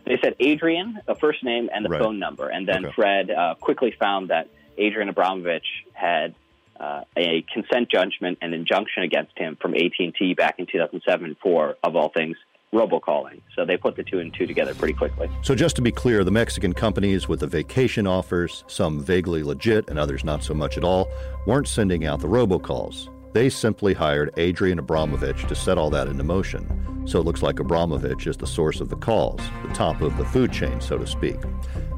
They 0.05 0.17
said 0.23 0.33
Adrian, 0.39 0.99
the 1.05 1.13
first 1.15 1.43
name, 1.43 1.69
and 1.71 1.83
the 1.85 1.89
Right. 1.89 2.01
phone 2.01 2.17
number. 2.19 2.47
And 2.47 2.67
then 2.67 2.85
Okay. 2.85 2.93
Fred 2.95 3.29
uh, 3.29 3.55
quickly 3.59 3.91
found 3.99 4.29
that 4.29 4.47
Adrian 4.77 5.09
Abramovich 5.09 5.67
had 5.93 6.33
uh, 6.79 7.01
a 7.17 7.43
consent 7.53 7.89
judgment 7.91 8.37
and 8.41 8.53
injunction 8.53 9.03
against 9.03 9.37
him 9.37 9.57
from 9.61 9.75
AT&T 9.75 10.33
back 10.35 10.55
in 10.57 10.65
2007 10.65 11.35
for, 11.43 11.75
of 11.83 11.95
all 11.97 12.09
things, 12.09 12.37
robocalling. 12.73 13.41
So 13.55 13.65
they 13.65 13.77
put 13.77 13.95
the 13.95 14.03
two 14.03 14.19
and 14.19 14.33
two 14.33 14.45
together 14.45 14.73
pretty 14.73 14.93
quickly. 14.93 15.29
So, 15.41 15.55
just 15.55 15.75
to 15.77 15.81
be 15.81 15.91
clear, 15.91 16.23
the 16.23 16.31
Mexican 16.31 16.73
companies 16.73 17.27
with 17.27 17.39
the 17.39 17.47
vacation 17.47 18.07
offers, 18.07 18.63
some 18.67 18.99
vaguely 19.01 19.43
legit 19.43 19.89
and 19.89 19.97
others 19.97 20.23
not 20.23 20.43
so 20.43 20.53
much 20.53 20.77
at 20.77 20.83
all, 20.83 21.09
weren't 21.45 21.67
sending 21.67 22.05
out 22.05 22.19
the 22.19 22.27
robocalls. 22.27 23.09
They 23.33 23.49
simply 23.49 23.93
hired 23.93 24.33
Adrian 24.37 24.79
Abramovich 24.79 25.47
to 25.47 25.55
set 25.55 25.77
all 25.77 25.89
that 25.91 26.07
into 26.07 26.23
motion. 26.23 27.05
So 27.05 27.19
it 27.19 27.25
looks 27.25 27.41
like 27.41 27.59
Abramovich 27.59 28.27
is 28.27 28.37
the 28.37 28.47
source 28.47 28.81
of 28.81 28.89
the 28.89 28.95
calls, 28.95 29.41
the 29.67 29.73
top 29.73 30.01
of 30.01 30.17
the 30.17 30.25
food 30.25 30.51
chain, 30.51 30.81
so 30.81 30.97
to 30.97 31.07
speak. 31.07 31.37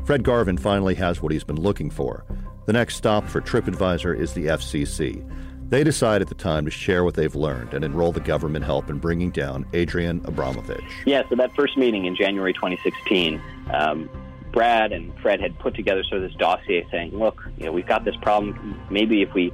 Fred 0.05 0.23
Garvin 0.23 0.57
finally 0.57 0.95
has 0.95 1.21
what 1.21 1.31
he's 1.31 1.43
been 1.43 1.59
looking 1.59 1.89
for. 1.89 2.25
The 2.65 2.73
next 2.73 2.95
stop 2.95 3.27
for 3.27 3.41
TripAdvisor 3.41 4.17
is 4.17 4.33
the 4.33 4.47
FCC. 4.47 5.25
They 5.71 5.85
decide 5.85 6.21
at 6.21 6.27
the 6.27 6.35
time 6.35 6.65
to 6.65 6.71
share 6.71 7.05
what 7.05 7.13
they've 7.13 7.33
learned 7.33 7.73
and 7.73 7.85
enroll 7.85 8.11
the 8.11 8.19
government 8.19 8.65
help 8.65 8.89
in 8.89 8.99
bringing 8.99 9.31
down 9.31 9.65
Adrian 9.71 10.21
Abramovich. 10.25 10.83
Yeah, 11.05 11.23
so 11.29 11.35
that 11.37 11.55
first 11.55 11.77
meeting 11.77 12.05
in 12.05 12.13
January 12.13 12.51
2016, 12.51 13.41
um, 13.73 14.09
Brad 14.51 14.91
and 14.91 15.17
Fred 15.21 15.39
had 15.39 15.57
put 15.59 15.73
together 15.73 16.03
sort 16.03 16.23
of 16.23 16.29
this 16.29 16.37
dossier 16.37 16.85
saying, 16.91 17.17
look, 17.17 17.41
you 17.57 17.65
know, 17.65 17.71
we've 17.71 17.87
got 17.87 18.03
this 18.03 18.17
problem. 18.17 18.81
Maybe 18.89 19.21
if 19.21 19.33
we 19.33 19.53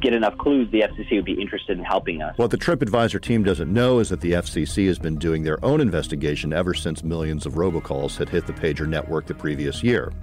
get 0.00 0.14
enough 0.14 0.38
clues, 0.38 0.70
the 0.70 0.80
FCC 0.80 1.16
would 1.16 1.26
be 1.26 1.38
interested 1.38 1.76
in 1.76 1.84
helping 1.84 2.22
us. 2.22 2.38
What 2.38 2.50
the 2.50 2.56
TripAdvisor 2.56 3.20
team 3.20 3.44
doesn't 3.44 3.70
know 3.70 3.98
is 3.98 4.08
that 4.08 4.22
the 4.22 4.32
FCC 4.32 4.86
has 4.86 4.98
been 4.98 5.16
doing 5.16 5.42
their 5.42 5.62
own 5.62 5.82
investigation 5.82 6.54
ever 6.54 6.72
since 6.72 7.04
millions 7.04 7.44
of 7.44 7.54
robocalls 7.54 8.16
had 8.16 8.30
hit 8.30 8.46
the 8.46 8.54
pager 8.54 8.88
network 8.88 9.26
the 9.26 9.34
previous 9.34 9.82
year. 9.82 10.14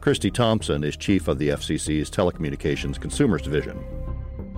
Kristi 0.00 0.32
Thompson 0.32 0.82
is 0.84 0.96
chief 0.96 1.28
of 1.28 1.36
the 1.36 1.50
FCC's 1.50 2.10
Telecommunications 2.10 2.98
Consumers 2.98 3.42
Division. 3.42 3.84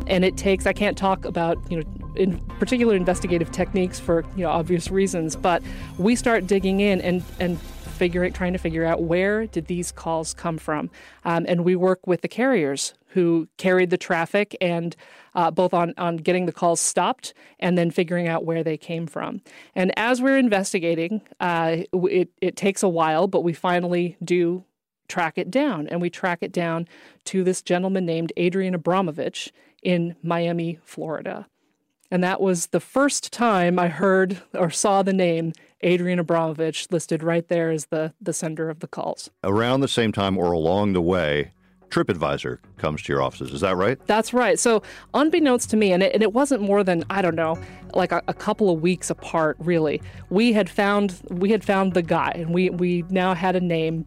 And 0.06 0.24
it 0.24 0.36
takes 0.36 0.66
i 0.66 0.72
can't 0.72 0.96
talk 0.96 1.24
about 1.24 1.58
you 1.70 1.78
know 1.78 2.14
in 2.16 2.38
particular 2.58 2.94
investigative 2.94 3.50
techniques 3.52 4.00
for 4.00 4.24
you 4.36 4.42
know 4.42 4.50
obvious 4.50 4.90
reasons 4.90 5.36
but 5.36 5.62
we 5.98 6.16
start 6.16 6.46
digging 6.46 6.80
in 6.80 7.00
and 7.00 7.22
and 7.40 7.58
figuring 7.98 8.32
trying 8.32 8.52
to 8.52 8.58
figure 8.58 8.84
out 8.84 9.02
where 9.02 9.46
did 9.46 9.66
these 9.66 9.90
calls 9.90 10.32
come 10.32 10.56
from. 10.56 10.88
Um, 11.24 11.44
and 11.48 11.64
we 11.64 11.74
work 11.74 12.06
with 12.06 12.22
the 12.22 12.28
carriers 12.28 12.94
who 13.08 13.48
carried 13.58 13.90
the 13.90 13.98
traffic 13.98 14.56
and 14.60 14.94
uh, 15.34 15.50
both 15.50 15.74
on, 15.74 15.94
on 15.98 16.16
getting 16.16 16.46
the 16.46 16.52
calls 16.52 16.80
stopped 16.80 17.34
and 17.58 17.76
then 17.76 17.90
figuring 17.90 18.28
out 18.28 18.44
where 18.44 18.62
they 18.62 18.76
came 18.76 19.06
from. 19.06 19.42
And 19.74 19.92
as 19.98 20.22
we're 20.22 20.38
investigating 20.38 21.22
uh, 21.40 21.78
it, 21.92 22.30
it 22.40 22.56
takes 22.56 22.82
a 22.82 22.88
while 22.88 23.26
but 23.26 23.42
we 23.42 23.52
finally 23.52 24.16
do 24.22 24.64
track 25.08 25.38
it 25.38 25.50
down. 25.50 25.88
And 25.88 26.00
we 26.00 26.10
track 26.10 26.38
it 26.42 26.52
down 26.52 26.86
to 27.24 27.42
this 27.42 27.62
gentleman 27.62 28.06
named 28.06 28.32
Adrian 28.36 28.74
Abramovich 28.74 29.52
in 29.82 30.16
Miami, 30.22 30.78
Florida. 30.84 31.46
And 32.10 32.24
that 32.24 32.40
was 32.40 32.68
the 32.68 32.80
first 32.80 33.32
time 33.32 33.78
I 33.78 33.88
heard 33.88 34.40
or 34.54 34.70
saw 34.70 35.02
the 35.02 35.12
name 35.12 35.52
Adrian 35.82 36.18
Abramovich 36.18 36.90
listed 36.90 37.22
right 37.22 37.46
there 37.48 37.70
as 37.70 37.86
the, 37.86 38.14
the 38.20 38.32
sender 38.32 38.70
of 38.70 38.80
the 38.80 38.88
calls. 38.88 39.30
Around 39.44 39.80
the 39.80 39.88
same 39.88 40.12
time 40.12 40.38
or 40.38 40.52
along 40.52 40.94
the 40.94 41.02
way, 41.02 41.52
TripAdvisor 41.90 42.58
comes 42.76 43.02
to 43.02 43.12
your 43.12 43.22
offices. 43.22 43.52
Is 43.52 43.60
that 43.60 43.76
right? 43.76 43.98
That's 44.06 44.32
right. 44.32 44.58
So, 44.58 44.82
unbeknownst 45.14 45.70
to 45.70 45.76
me, 45.76 45.92
and 45.92 46.02
it, 46.02 46.12
and 46.12 46.22
it 46.22 46.32
wasn't 46.32 46.62
more 46.62 46.84
than 46.84 47.04
I 47.10 47.22
don't 47.22 47.34
know, 47.34 47.58
like 47.94 48.12
a, 48.12 48.22
a, 48.28 48.34
couple 48.34 48.70
of 48.70 48.82
weeks 48.82 49.08
apart. 49.08 49.56
Really, 49.58 50.02
we 50.28 50.52
had 50.52 50.68
found 50.68 51.18
we 51.30 51.50
had 51.50 51.64
found 51.64 51.94
the 51.94 52.02
guy, 52.02 52.32
and 52.34 52.52
we 52.52 52.70
we 52.70 53.04
now 53.08 53.34
had 53.34 53.56
a 53.56 53.60
name 53.60 54.06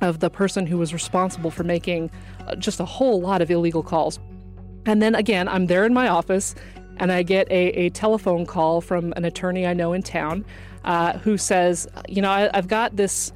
of 0.00 0.20
the 0.20 0.30
person 0.30 0.66
who 0.66 0.78
was 0.78 0.92
responsible 0.92 1.50
for 1.50 1.64
making 1.64 2.10
uh, 2.46 2.54
just 2.54 2.78
a 2.78 2.84
whole 2.84 3.20
lot 3.20 3.42
of 3.42 3.50
illegal 3.50 3.82
calls. 3.82 4.20
And 4.88 5.02
then 5.02 5.14
again, 5.14 5.48
I'm 5.48 5.66
there 5.66 5.84
in 5.84 5.92
my 5.92 6.08
office, 6.08 6.54
and 6.96 7.12
I 7.12 7.22
get 7.22 7.46
a, 7.50 7.68
a 7.72 7.90
telephone 7.90 8.46
call 8.46 8.80
from 8.80 9.12
an 9.16 9.26
attorney 9.26 9.66
I 9.66 9.74
know 9.74 9.92
in 9.92 10.02
town, 10.02 10.46
uh, 10.84 11.18
who 11.18 11.36
says, 11.36 11.86
you 12.08 12.22
know, 12.22 12.30
I, 12.30 12.48
I've 12.54 12.68
got 12.68 12.96
this 12.96 13.30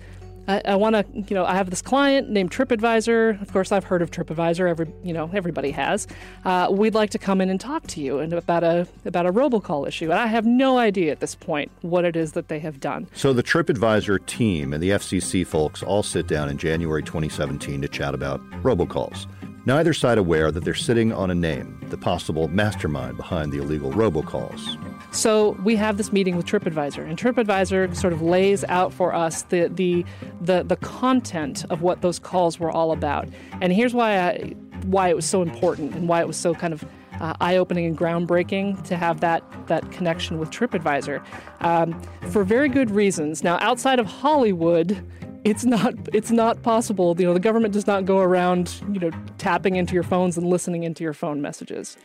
I, 0.48 0.60
I 0.64 0.76
want 0.76 0.96
to, 0.96 1.04
you 1.14 1.34
know, 1.34 1.44
I 1.44 1.54
have 1.54 1.70
this 1.70 1.82
client 1.82 2.28
named 2.28 2.50
TripAdvisor. 2.50 3.40
Of 3.40 3.52
course, 3.52 3.70
I've 3.70 3.84
heard 3.84 4.02
of 4.02 4.10
TripAdvisor. 4.10 4.68
Every, 4.68 4.92
you 5.04 5.12
know, 5.12 5.30
everybody 5.32 5.70
has. 5.70 6.08
Uh, 6.44 6.68
we'd 6.70 6.94
like 6.94 7.10
to 7.10 7.18
come 7.18 7.40
in 7.40 7.48
and 7.48 7.60
talk 7.60 7.86
to 7.88 8.00
you 8.00 8.18
and 8.18 8.32
about 8.32 8.64
a 8.64 8.88
about 9.04 9.26
a 9.26 9.32
robocall 9.32 9.86
issue. 9.86 10.10
And 10.10 10.18
I 10.18 10.26
have 10.26 10.44
no 10.44 10.78
idea 10.78 11.12
at 11.12 11.20
this 11.20 11.34
point 11.34 11.70
what 11.82 12.04
it 12.04 12.16
is 12.16 12.32
that 12.32 12.48
they 12.48 12.58
have 12.58 12.80
done. 12.80 13.06
So 13.14 13.32
the 13.32 13.42
TripAdvisor 13.42 14.26
team 14.26 14.72
and 14.72 14.82
the 14.82 14.90
FCC 14.90 15.46
folks 15.46 15.82
all 15.82 16.02
sit 16.02 16.26
down 16.26 16.48
in 16.48 16.58
January 16.58 17.02
2017 17.02 17.82
to 17.82 17.88
chat 17.88 18.14
about 18.14 18.40
robocalls. 18.62 19.26
Neither 19.64 19.92
side 19.92 20.18
aware 20.18 20.50
that 20.50 20.64
they're 20.64 20.74
sitting 20.74 21.12
on 21.12 21.30
a 21.30 21.34
name, 21.34 21.78
the 21.88 21.96
possible 21.96 22.48
mastermind 22.48 23.16
behind 23.16 23.52
the 23.52 23.58
illegal 23.58 23.92
robocalls. 23.92 24.76
So 25.14 25.50
we 25.62 25.76
have 25.76 25.98
this 25.98 26.12
meeting 26.12 26.36
with 26.36 26.46
TripAdvisor, 26.46 27.08
and 27.08 27.16
TripAdvisor 27.16 27.94
sort 27.94 28.12
of 28.12 28.22
lays 28.22 28.64
out 28.64 28.92
for 28.92 29.14
us 29.14 29.42
the 29.42 29.68
the 29.68 30.04
the, 30.40 30.64
the 30.64 30.76
content 30.76 31.64
of 31.70 31.82
what 31.82 32.02
those 32.02 32.18
calls 32.18 32.58
were 32.58 32.70
all 32.70 32.90
about. 32.90 33.28
And 33.60 33.72
here's 33.72 33.94
why 33.94 34.18
I, 34.18 34.54
why 34.86 35.08
it 35.10 35.16
was 35.16 35.26
so 35.26 35.42
important 35.42 35.94
and 35.94 36.08
why 36.08 36.20
it 36.20 36.26
was 36.26 36.36
so 36.36 36.54
kind 36.54 36.72
of 36.72 36.84
uh, 37.20 37.34
eye-opening 37.40 37.86
and 37.86 37.96
groundbreaking 37.96 38.82
to 38.84 38.96
have 38.96 39.20
that 39.20 39.44
that 39.68 39.92
connection 39.92 40.38
with 40.38 40.50
TripAdvisor 40.50 41.22
um, 41.60 42.00
for 42.30 42.42
very 42.42 42.68
good 42.68 42.90
reasons. 42.90 43.44
Now, 43.44 43.58
outside 43.60 44.00
of 44.00 44.06
Hollywood, 44.06 45.06
it's 45.44 45.64
not 45.64 45.94
it's 46.12 46.30
not 46.30 46.62
possible. 46.62 47.16
You 47.18 47.26
know, 47.26 47.34
the 47.34 47.40
government 47.40 47.74
does 47.74 47.86
not 47.86 48.04
go 48.04 48.18
around 48.18 48.80
you 48.92 49.00
know 49.00 49.10
tapping 49.38 49.76
into 49.76 49.94
your 49.94 50.02
phones 50.02 50.36
and 50.36 50.46
listening 50.46 50.84
into 50.84 51.02
your 51.04 51.12
phone 51.12 51.40
messages. 51.42 51.96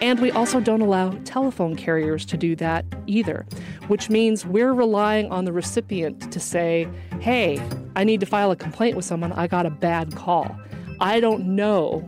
And 0.00 0.18
we 0.18 0.32
also 0.32 0.58
don't 0.58 0.80
allow 0.80 1.10
telephone 1.24 1.76
carriers 1.76 2.26
to 2.26 2.36
do 2.36 2.56
that 2.56 2.84
either, 3.06 3.46
which 3.86 4.10
means 4.10 4.44
we're 4.44 4.72
relying 4.72 5.30
on 5.30 5.44
the 5.44 5.52
recipient 5.52 6.32
to 6.32 6.40
say, 6.40 6.88
hey, 7.20 7.62
I 7.94 8.02
need 8.02 8.18
to 8.18 8.26
file 8.26 8.50
a 8.50 8.56
complaint 8.56 8.96
with 8.96 9.04
someone. 9.04 9.30
I 9.30 9.46
got 9.46 9.64
a 9.64 9.70
bad 9.70 10.16
call. 10.16 10.58
I 10.98 11.20
don't 11.20 11.54
know 11.54 12.00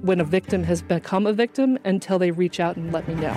when 0.00 0.20
a 0.20 0.24
victim 0.24 0.64
has 0.64 0.82
become 0.82 1.28
a 1.28 1.32
victim 1.32 1.78
until 1.84 2.18
they 2.18 2.32
reach 2.32 2.58
out 2.58 2.76
and 2.76 2.92
let 2.92 3.06
me 3.06 3.14
know. 3.14 3.36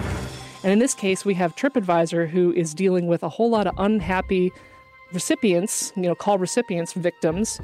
And 0.64 0.74
in 0.74 0.80
this 0.80 0.96
case, 0.96 1.24
we 1.24 1.36
have 1.36 1.56
TripAdvisor 1.56 2.28
who 2.28 2.54
is 2.54 2.74
dealing 2.74 3.06
with 3.06 3.22
a 3.22 3.30
whole 3.30 3.52
lot 3.52 3.68
of 3.68 3.76
unhappy 3.78 4.52
recipients, 5.13 5.91
you 5.96 6.03
know, 6.03 6.15
call 6.15 6.38
recipients 6.38 6.94
victims, 6.94 7.60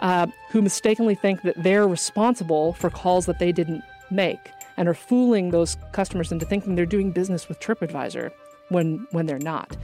uh, 0.00 0.26
who 0.50 0.62
mistakenly 0.62 1.14
think 1.14 1.42
that 1.42 1.62
they're 1.62 1.86
responsible 1.86 2.72
for 2.74 2.90
calls 2.90 3.26
that 3.26 3.38
they 3.38 3.52
didn't 3.52 3.82
make 4.10 4.50
and 4.76 4.88
are 4.88 4.94
fooling 4.94 5.50
those 5.50 5.76
customers 5.92 6.32
into 6.32 6.44
thinking 6.46 6.74
they're 6.74 6.86
doing 6.86 7.12
business 7.12 7.48
with 7.48 7.60
TripAdvisor 7.60 8.30
when 8.68 9.06
when 9.10 9.26
they're 9.26 9.38
not. 9.38 9.76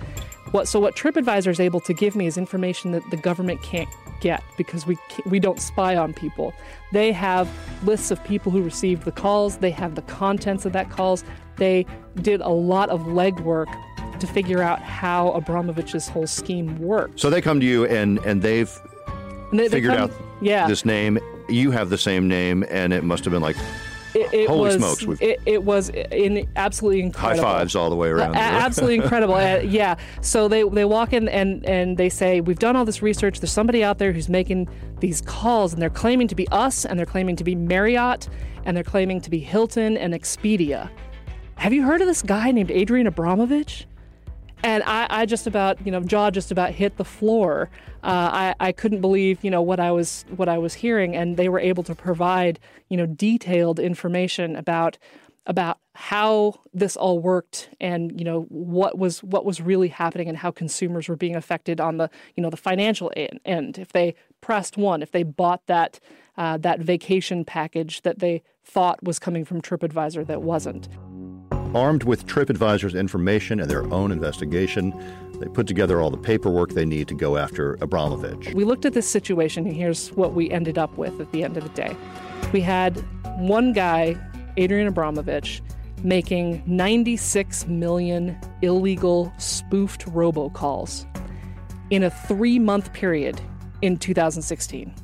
What 0.50 0.66
so 0.66 0.80
what 0.80 0.96
TripAdvisor 0.96 1.48
is 1.48 1.60
able 1.60 1.80
to 1.80 1.92
give 1.92 2.16
me 2.16 2.26
is 2.26 2.38
information 2.38 2.92
that 2.92 3.02
the 3.10 3.16
government 3.16 3.62
can't 3.62 3.88
get 4.20 4.42
because 4.56 4.86
we 4.86 4.96
we 5.26 5.38
don't 5.38 5.60
spy 5.60 5.94
on 5.94 6.14
people. 6.14 6.52
They 6.92 7.12
have 7.12 7.48
lists 7.84 8.10
of 8.10 8.22
people 8.24 8.50
who 8.50 8.62
received 8.62 9.04
the 9.04 9.12
calls. 9.12 9.58
They 9.58 9.70
have 9.70 9.94
the 9.94 10.02
contents 10.02 10.64
of 10.64 10.72
that 10.72 10.90
calls. 10.90 11.22
They 11.56 11.86
did 12.16 12.40
a 12.40 12.48
lot 12.48 12.88
of 12.88 13.02
legwork 13.02 13.68
to 14.20 14.26
figure 14.26 14.62
out 14.62 14.80
how 14.80 15.32
Abramovich's 15.32 16.08
whole 16.08 16.26
scheme 16.26 16.78
worked. 16.78 17.20
So 17.20 17.30
they 17.30 17.40
come 17.40 17.60
to 17.60 17.66
you 17.66 17.86
and 17.86 18.18
and 18.20 18.42
they've 18.42 18.70
and 19.50 19.58
they, 19.58 19.68
figured 19.68 19.94
come, 19.94 20.10
out 20.10 20.12
yeah. 20.40 20.66
this 20.66 20.84
name. 20.84 21.18
You 21.48 21.70
have 21.70 21.88
the 21.90 21.98
same 21.98 22.28
name, 22.28 22.64
and 22.68 22.92
it 22.92 23.04
must 23.04 23.24
have 23.24 23.32
been 23.32 23.42
like 23.42 23.56
it, 24.14 24.32
it 24.32 24.48
Holy 24.48 24.76
was, 24.76 24.76
smokes! 24.76 25.20
It, 25.20 25.40
it, 25.44 25.62
was 25.62 25.90
in 25.90 26.48
absolutely 26.56 27.02
incredible. 27.02 27.44
High 27.44 27.58
fives 27.58 27.76
all 27.76 27.90
the 27.90 27.96
way 27.96 28.08
around. 28.08 28.36
Uh, 28.36 28.38
absolutely 28.38 28.96
incredible. 29.02 29.34
Uh, 29.34 29.58
yeah. 29.58 29.96
So 30.22 30.48
they 30.48 30.62
they 30.62 30.84
walk 30.84 31.12
in 31.12 31.28
and 31.28 31.64
and 31.66 31.96
they 31.96 32.08
say, 32.08 32.40
"We've 32.40 32.58
done 32.58 32.74
all 32.76 32.84
this 32.84 33.02
research. 33.02 33.40
There's 33.40 33.52
somebody 33.52 33.84
out 33.84 33.98
there 33.98 34.12
who's 34.12 34.28
making 34.28 34.68
these 35.00 35.20
calls, 35.20 35.72
and 35.72 35.82
they're 35.82 35.90
claiming 35.90 36.28
to 36.28 36.34
be 36.34 36.48
us, 36.48 36.84
and 36.84 36.98
they're 36.98 37.06
claiming 37.06 37.36
to 37.36 37.44
be 37.44 37.54
Marriott, 37.54 38.28
and 38.64 38.76
they're 38.76 38.84
claiming 38.84 39.20
to 39.20 39.30
be 39.30 39.38
Hilton 39.38 39.96
and 39.96 40.14
Expedia. 40.14 40.90
Have 41.56 41.72
you 41.72 41.82
heard 41.82 42.00
of 42.00 42.06
this 42.06 42.22
guy 42.22 42.50
named 42.50 42.70
Adrian 42.70 43.06
Abramovich?" 43.06 43.86
And 44.62 44.82
I, 44.84 45.06
I, 45.10 45.26
just 45.26 45.46
about 45.46 45.84
you 45.84 45.92
know 45.92 46.00
jaw 46.00 46.30
just 46.30 46.50
about 46.50 46.72
hit 46.72 46.96
the 46.96 47.04
floor. 47.04 47.70
Uh, 48.02 48.30
I, 48.32 48.54
I 48.60 48.72
couldn't 48.72 49.00
believe 49.00 49.42
you 49.42 49.50
know 49.50 49.62
what 49.62 49.80
I 49.80 49.90
was 49.90 50.24
what 50.36 50.48
I 50.48 50.58
was 50.58 50.74
hearing, 50.74 51.16
and 51.16 51.36
they 51.36 51.48
were 51.48 51.60
able 51.60 51.82
to 51.84 51.94
provide 51.94 52.58
you 52.88 52.96
know 52.96 53.06
detailed 53.06 53.78
information 53.78 54.56
about 54.56 54.98
about 55.46 55.78
how 55.94 56.60
this 56.74 56.94
all 56.94 57.18
worked 57.18 57.70
and 57.80 58.18
you 58.18 58.24
know 58.24 58.42
what 58.50 58.98
was 58.98 59.22
what 59.22 59.44
was 59.44 59.60
really 59.60 59.88
happening 59.88 60.28
and 60.28 60.36
how 60.36 60.50
consumers 60.50 61.08
were 61.08 61.16
being 61.16 61.34
affected 61.34 61.80
on 61.80 61.96
the 61.96 62.10
you 62.36 62.42
know 62.42 62.50
the 62.50 62.56
financial 62.56 63.10
end 63.16 63.78
if 63.78 63.92
they 63.92 64.14
pressed 64.42 64.76
one 64.76 65.02
if 65.02 65.10
they 65.10 65.22
bought 65.22 65.66
that 65.66 65.98
uh, 66.36 66.56
that 66.56 66.80
vacation 66.80 67.44
package 67.44 68.02
that 68.02 68.20
they 68.20 68.42
thought 68.64 69.02
was 69.02 69.18
coming 69.18 69.44
from 69.44 69.60
TripAdvisor 69.60 70.26
that 70.26 70.42
wasn't. 70.42 70.88
Armed 71.74 72.04
with 72.04 72.26
TripAdvisor's 72.26 72.94
information 72.94 73.60
and 73.60 73.70
their 73.70 73.84
own 73.92 74.10
investigation, 74.10 74.94
they 75.38 75.46
put 75.46 75.66
together 75.66 76.00
all 76.00 76.10
the 76.10 76.16
paperwork 76.16 76.70
they 76.70 76.86
need 76.86 77.08
to 77.08 77.14
go 77.14 77.36
after 77.36 77.74
Abramovich. 77.80 78.54
We 78.54 78.64
looked 78.64 78.86
at 78.86 78.94
this 78.94 79.08
situation, 79.08 79.66
and 79.66 79.76
here's 79.76 80.08
what 80.12 80.32
we 80.32 80.50
ended 80.50 80.78
up 80.78 80.96
with 80.96 81.20
at 81.20 81.30
the 81.32 81.44
end 81.44 81.56
of 81.58 81.64
the 81.64 81.68
day. 81.70 81.94
We 82.52 82.62
had 82.62 82.96
one 83.38 83.74
guy, 83.74 84.16
Adrian 84.56 84.88
Abramovich, 84.88 85.62
making 86.02 86.62
96 86.66 87.66
million 87.66 88.38
illegal 88.62 89.30
spoofed 89.36 90.06
robocalls 90.06 91.04
in 91.90 92.02
a 92.02 92.10
three 92.10 92.58
month 92.58 92.92
period 92.94 93.40
in 93.82 93.98
2016. 93.98 94.94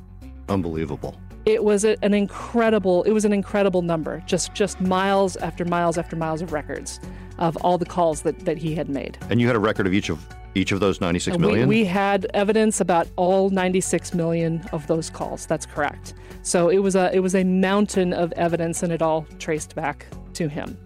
Unbelievable 0.49 1.15
it 1.45 1.63
was 1.63 1.83
an 1.83 2.13
incredible 2.13 3.03
it 3.03 3.11
was 3.11 3.25
an 3.25 3.33
incredible 3.33 3.81
number 3.81 4.23
just 4.25 4.53
just 4.53 4.81
miles 4.81 5.35
after 5.37 5.63
miles 5.63 5.97
after 5.97 6.15
miles 6.15 6.41
of 6.41 6.51
records 6.51 6.99
of 7.37 7.57
all 7.57 7.77
the 7.77 7.85
calls 7.85 8.21
that, 8.21 8.39
that 8.45 8.57
he 8.57 8.73
had 8.75 8.87
made. 8.87 9.17
And 9.29 9.41
you 9.41 9.47
had 9.47 9.55
a 9.55 9.59
record 9.59 9.87
of 9.87 9.93
each 9.93 10.09
of 10.09 10.25
each 10.55 10.71
of 10.71 10.79
those 10.79 11.01
96 11.01 11.37
million 11.37 11.67
we, 11.67 11.81
we 11.81 11.85
had 11.85 12.25
evidence 12.33 12.79
about 12.79 13.07
all 13.17 13.49
96 13.49 14.13
million 14.13 14.63
of 14.71 14.87
those 14.87 15.09
calls. 15.09 15.45
That's 15.45 15.65
correct. 15.65 16.13
So 16.43 16.69
it 16.69 16.79
was 16.79 16.95
a 16.95 17.13
it 17.13 17.19
was 17.19 17.35
a 17.35 17.43
mountain 17.43 18.13
of 18.13 18.31
evidence 18.33 18.81
and 18.83 18.91
it 18.91 19.01
all 19.01 19.27
traced 19.39 19.75
back 19.75 20.07
to 20.33 20.47
him. 20.47 20.77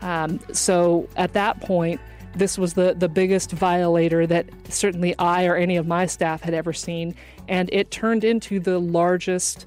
Um, 0.00 0.38
so 0.52 1.08
at 1.16 1.32
that 1.32 1.60
point 1.60 2.00
this 2.34 2.56
was 2.56 2.74
the, 2.74 2.94
the 2.96 3.08
biggest 3.08 3.50
violator 3.50 4.26
that 4.26 4.46
certainly 4.68 5.14
I 5.18 5.46
or 5.46 5.56
any 5.56 5.76
of 5.76 5.88
my 5.88 6.06
staff 6.06 6.42
had 6.42 6.54
ever 6.54 6.72
seen, 6.72 7.16
and 7.48 7.68
it 7.72 7.90
turned 7.90 8.22
into 8.22 8.60
the 8.60 8.78
largest 8.78 9.66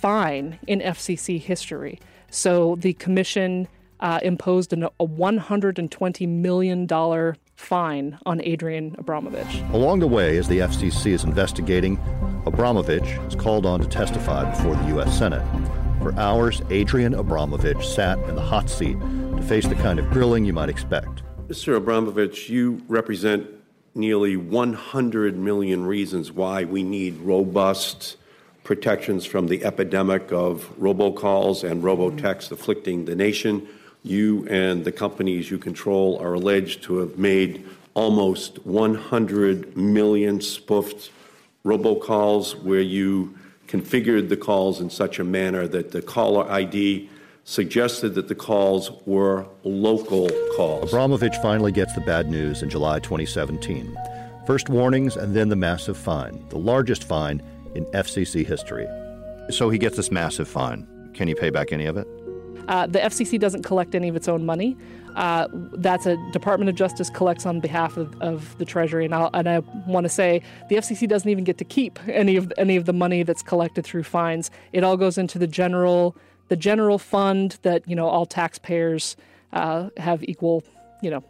fine 0.00 0.58
in 0.66 0.80
FCC 0.80 1.38
history. 1.38 2.00
So 2.30 2.76
the 2.76 2.94
commission 2.94 3.68
uh, 4.00 4.18
imposed 4.22 4.72
an, 4.72 4.84
a 4.84 5.06
$120 5.06 6.28
million 6.28 7.34
fine 7.56 8.18
on 8.24 8.40
Adrian 8.40 8.96
Abramovich. 8.98 9.62
Along 9.74 10.00
the 10.00 10.06
way, 10.06 10.38
as 10.38 10.48
the 10.48 10.60
FCC 10.60 11.12
is 11.12 11.24
investigating, 11.24 11.98
Abramovich 12.46 13.04
is 13.28 13.34
called 13.34 13.66
on 13.66 13.80
to 13.80 13.86
testify 13.86 14.50
before 14.50 14.74
the 14.74 14.88
U.S. 14.88 15.18
Senate. 15.18 15.44
For 16.00 16.14
hours, 16.18 16.62
Adrian 16.70 17.12
Abramovich 17.12 17.86
sat 17.86 18.18
in 18.20 18.36
the 18.36 18.42
hot 18.42 18.70
seat 18.70 18.98
to 18.98 19.42
face 19.42 19.66
the 19.66 19.74
kind 19.74 19.98
of 19.98 20.08
grilling 20.08 20.46
you 20.46 20.54
might 20.54 20.70
expect. 20.70 21.22
Mr. 21.48 21.76
Abramovich, 21.76 22.48
you 22.48 22.82
represent 22.88 23.46
nearly 23.94 24.36
100 24.36 25.36
million 25.36 25.84
reasons 25.84 26.32
why 26.32 26.64
we 26.64 26.82
need 26.82 27.18
robust 27.18 28.16
protections 28.64 29.24
from 29.24 29.48
the 29.48 29.64
epidemic 29.64 30.32
of 30.32 30.70
robocalls 30.78 31.68
and 31.68 31.82
robotext 31.82 32.50
afflicting 32.50 33.04
the 33.04 33.16
nation. 33.16 33.66
You 34.02 34.46
and 34.48 34.84
the 34.84 34.92
companies 34.92 35.50
you 35.50 35.58
control 35.58 36.18
are 36.18 36.34
alleged 36.34 36.82
to 36.84 36.98
have 36.98 37.18
made 37.18 37.66
almost 37.94 38.64
100 38.66 39.76
million 39.76 40.40
spoofed 40.40 41.10
robocalls 41.64 42.62
where 42.62 42.80
you 42.80 43.36
configured 43.66 44.28
the 44.28 44.36
calls 44.36 44.80
in 44.80 44.90
such 44.90 45.18
a 45.18 45.24
manner 45.24 45.66
that 45.66 45.90
the 45.92 46.02
caller 46.02 46.50
ID 46.50 47.08
suggested 47.44 48.14
that 48.14 48.28
the 48.28 48.34
calls 48.34 48.90
were 49.06 49.46
local 49.64 50.28
calls. 50.56 50.92
Abramovich 50.92 51.36
finally 51.36 51.72
gets 51.72 51.92
the 51.94 52.00
bad 52.00 52.28
news 52.28 52.62
in 52.62 52.70
July 52.70 52.98
2017. 53.00 53.96
First 54.46 54.68
warnings 54.68 55.16
and 55.16 55.34
then 55.34 55.48
the 55.48 55.56
massive 55.56 55.96
fine, 55.96 56.44
the 56.48 56.58
largest 56.58 57.04
fine 57.04 57.42
in 57.74 57.84
FCC 57.86 58.46
history. 58.46 58.86
So 59.50 59.70
he 59.70 59.78
gets 59.78 59.96
this 59.96 60.10
massive 60.10 60.48
fine. 60.48 60.86
Can 61.14 61.28
he 61.28 61.34
pay 61.34 61.50
back 61.50 61.72
any 61.72 61.86
of 61.86 61.96
it? 61.96 62.06
Uh, 62.68 62.86
the 62.86 63.00
FCC 63.00 63.38
doesn't 63.38 63.64
collect 63.64 63.94
any 63.94 64.08
of 64.08 64.14
its 64.14 64.28
own 64.28 64.46
money. 64.46 64.76
Uh, 65.16 65.48
that's 65.72 66.06
a 66.06 66.16
Department 66.30 66.68
of 66.68 66.76
Justice 66.76 67.10
collects 67.10 67.44
on 67.44 67.58
behalf 67.58 67.96
of, 67.96 68.20
of 68.20 68.56
the 68.58 68.64
Treasury, 68.64 69.04
and, 69.04 69.12
and 69.12 69.48
I 69.48 69.58
want 69.86 70.04
to 70.04 70.08
say 70.08 70.40
the 70.68 70.76
FCC 70.76 71.08
doesn't 71.08 71.28
even 71.28 71.42
get 71.42 71.58
to 71.58 71.64
keep 71.64 71.98
any 72.08 72.36
of 72.36 72.52
any 72.56 72.76
of 72.76 72.84
the 72.84 72.92
money 72.92 73.24
that's 73.24 73.42
collected 73.42 73.84
through 73.84 74.04
fines. 74.04 74.52
It 74.72 74.84
all 74.84 74.96
goes 74.96 75.18
into 75.18 75.38
the 75.38 75.48
general 75.48 76.16
the 76.48 76.56
general 76.56 76.98
fund 76.98 77.58
that 77.62 77.88
you 77.88 77.96
know 77.96 78.06
all 78.06 78.24
taxpayers 78.24 79.16
uh, 79.52 79.90
have 79.96 80.22
equal 80.22 80.62
you 81.02 81.10
know 81.10 81.24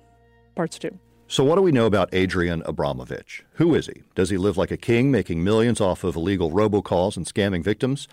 parts 0.56 0.78
to. 0.80 0.92
So, 1.30 1.44
what 1.44 1.54
do 1.54 1.62
we 1.62 1.70
know 1.70 1.86
about 1.86 2.08
Adrian 2.12 2.60
Abramovich? 2.66 3.44
Who 3.52 3.72
is 3.76 3.86
he? 3.86 4.02
Does 4.16 4.30
he 4.30 4.36
live 4.36 4.56
like 4.56 4.72
a 4.72 4.76
king, 4.76 5.12
making 5.12 5.44
millions 5.44 5.80
off 5.80 6.02
of 6.02 6.16
illegal 6.16 6.50
robocalls 6.50 7.16
and 7.16 7.24
scamming 7.24 7.62
victims? 7.62 8.08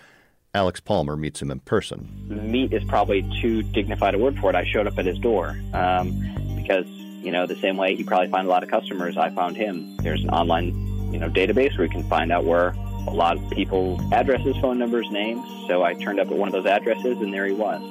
Alex 0.54 0.78
Palmer 0.78 1.16
meets 1.16 1.42
him 1.42 1.50
in 1.50 1.58
person. 1.58 2.28
Meet 2.28 2.72
is 2.72 2.84
probably 2.84 3.28
too 3.42 3.64
dignified 3.64 4.14
a 4.14 4.18
word 4.18 4.38
for 4.38 4.50
it. 4.50 4.54
I 4.54 4.64
showed 4.64 4.86
up 4.86 4.96
at 5.00 5.04
his 5.04 5.18
door 5.18 5.58
um, 5.74 6.16
because, 6.54 6.86
you 6.86 7.32
know, 7.32 7.44
the 7.44 7.56
same 7.56 7.76
way 7.76 7.96
he 7.96 8.04
probably 8.04 8.28
found 8.28 8.46
a 8.46 8.50
lot 8.50 8.62
of 8.62 8.70
customers, 8.70 9.16
I 9.16 9.30
found 9.30 9.56
him. 9.56 9.96
There's 9.96 10.22
an 10.22 10.30
online, 10.30 11.12
you 11.12 11.18
know, 11.18 11.28
database 11.28 11.76
where 11.76 11.86
you 11.86 11.90
can 11.90 12.08
find 12.08 12.30
out 12.30 12.44
where 12.44 12.68
a 12.68 13.12
lot 13.12 13.36
of 13.36 13.50
people's 13.50 14.00
addresses, 14.12 14.56
phone 14.58 14.78
numbers, 14.78 15.10
names. 15.10 15.44
So 15.66 15.82
I 15.82 15.94
turned 15.94 16.20
up 16.20 16.28
at 16.28 16.36
one 16.36 16.46
of 16.46 16.52
those 16.52 16.66
addresses, 16.66 17.18
and 17.18 17.34
there 17.34 17.46
he 17.46 17.52
was. 17.52 17.82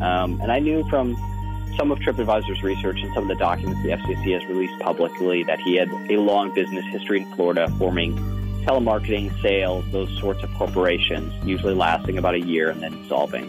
Um, 0.00 0.40
and 0.40 0.52
I 0.52 0.60
knew 0.60 0.88
from 0.88 1.16
some 1.76 1.90
of 1.90 1.98
TripAdvisor's 1.98 2.62
research 2.62 3.00
and 3.02 3.12
some 3.14 3.24
of 3.24 3.28
the 3.28 3.36
documents 3.36 3.82
the 3.82 3.90
FCC 3.90 4.32
has 4.32 4.44
released 4.48 4.78
publicly 4.80 5.44
that 5.44 5.60
he 5.60 5.76
had 5.76 5.90
a 6.10 6.16
long 6.16 6.52
business 6.54 6.84
history 6.86 7.20
in 7.20 7.34
Florida, 7.34 7.70
forming 7.78 8.16
telemarketing, 8.66 9.30
sales, 9.42 9.84
those 9.92 10.10
sorts 10.18 10.42
of 10.42 10.52
corporations, 10.54 11.32
usually 11.44 11.74
lasting 11.74 12.18
about 12.18 12.34
a 12.34 12.40
year 12.40 12.70
and 12.70 12.82
then 12.82 13.00
dissolving. 13.02 13.44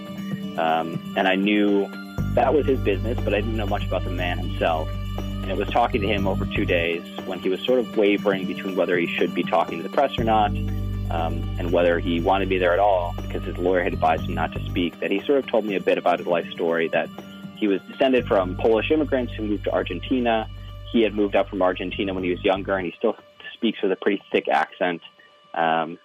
Um, 0.60 1.00
and 1.15 1.27
I 1.27 1.36
knew 1.36 1.88
that 2.36 2.53
was 2.53 2.65
his 2.65 2.79
business, 2.79 3.17
but 3.24 3.34
I 3.34 3.41
didn't 3.41 3.57
know 3.57 3.65
much 3.65 3.86
about 3.86 4.03
the 4.03 4.12
man 4.12 4.38
himself. 4.38 4.89
And 5.17 5.50
it 5.50 5.57
was 5.57 5.69
talking 5.69 6.01
to 6.01 6.07
him 6.07 6.27
over 6.27 6.46
two 6.46 6.65
days 6.65 7.03
when 7.25 7.39
he 7.39 7.50
was 7.50 7.62
sort 7.62 7.79
of 7.79 7.98
wavering 7.98 8.46
between 8.46 8.75
whether 8.75 8.98
he 8.98 9.07
should 9.07 9.34
be 9.34 9.43
talking 9.43 9.77
to 9.77 9.84
the 9.84 9.89
press 9.89 10.17
or 10.19 10.24
not, 10.24 10.51
um, 11.10 11.41
and 11.57 11.72
whether 11.72 12.00
he 12.00 12.19
wanted 12.19 12.46
to 12.46 12.50
be 12.50 12.57
there 12.57 12.74
at 12.74 12.79
all 12.79 13.15
because 13.22 13.43
his 13.43 13.57
lawyer 13.57 13.81
had 13.81 13.93
advised 13.93 14.24
him 14.24 14.34
not 14.34 14.51
to 14.51 14.63
speak. 14.65 15.00
That 15.00 15.10
he 15.10 15.22
sort 15.22 15.39
of 15.39 15.48
told 15.48 15.65
me 15.65 15.75
a 15.75 15.79
bit 15.79 15.98
about 15.98 16.19
his 16.19 16.27
life 16.27 16.50
story. 16.51 16.89
That 16.89 17.10
he 17.59 17.67
was 17.67 17.79
descended 17.89 18.27
from 18.27 18.57
Polish 18.57 18.91
immigrants 18.91 19.33
who 19.33 19.43
moved 19.43 19.65
to 19.65 19.71
Argentina. 19.71 20.47
He 20.91 21.01
had 21.01 21.13
moved 21.13 21.35
up 21.35 21.49
from 21.49 21.61
Argentina 21.61 22.13
when 22.13 22.23
he 22.23 22.29
was 22.29 22.43
younger, 22.43 22.75
and 22.75 22.85
he 22.85 22.93
still 22.97 23.15
speaks 23.53 23.79
with 23.81 23.91
a 23.91 23.95
pretty 23.95 24.21
thick 24.31 24.47
accent. 24.47 25.01
Um, 25.53 25.97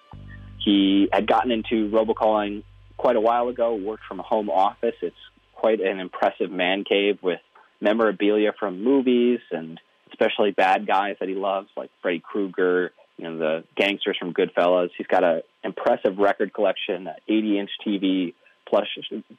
he 0.64 1.08
had 1.12 1.26
gotten 1.26 1.50
into 1.50 1.90
robocalling 1.90 2.64
quite 2.96 3.16
a 3.16 3.20
while 3.20 3.48
ago, 3.48 3.74
worked 3.74 4.04
from 4.06 4.20
a 4.20 4.22
home 4.22 4.48
office. 4.48 4.94
It's 5.02 5.16
quite 5.54 5.80
an 5.80 6.00
impressive 6.00 6.50
man 6.50 6.84
cave 6.84 7.18
with 7.22 7.40
memorabilia 7.80 8.52
from 8.58 8.82
movies 8.82 9.40
and 9.50 9.80
especially 10.12 10.50
bad 10.52 10.86
guys 10.86 11.16
that 11.20 11.28
he 11.28 11.34
loves, 11.34 11.68
like 11.76 11.90
Freddy 12.00 12.20
Krueger, 12.20 12.92
you 13.16 13.24
know, 13.24 13.38
the 13.38 13.64
gangsters 13.76 14.16
from 14.18 14.34
Goodfellas. 14.34 14.90
He's 14.96 15.06
got 15.06 15.24
an 15.24 15.42
impressive 15.64 16.18
record 16.18 16.52
collection, 16.52 17.08
80 17.28 17.58
inch 17.58 17.70
TV, 17.86 18.34
plush 18.68 18.88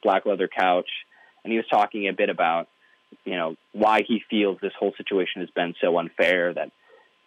black 0.02 0.26
leather 0.26 0.48
couch. 0.48 0.90
And 1.44 1.52
he 1.52 1.58
was 1.58 1.68
talking 1.70 2.08
a 2.08 2.14
bit 2.14 2.30
about, 2.30 2.68
you 3.26 3.36
know, 3.36 3.56
why 3.74 4.02
he 4.08 4.24
feels 4.30 4.58
this 4.62 4.74
whole 4.78 4.94
situation 4.98 5.42
has 5.42 5.50
been 5.52 5.76
so 5.82 5.98
unfair 5.98 6.54
that 6.54 6.72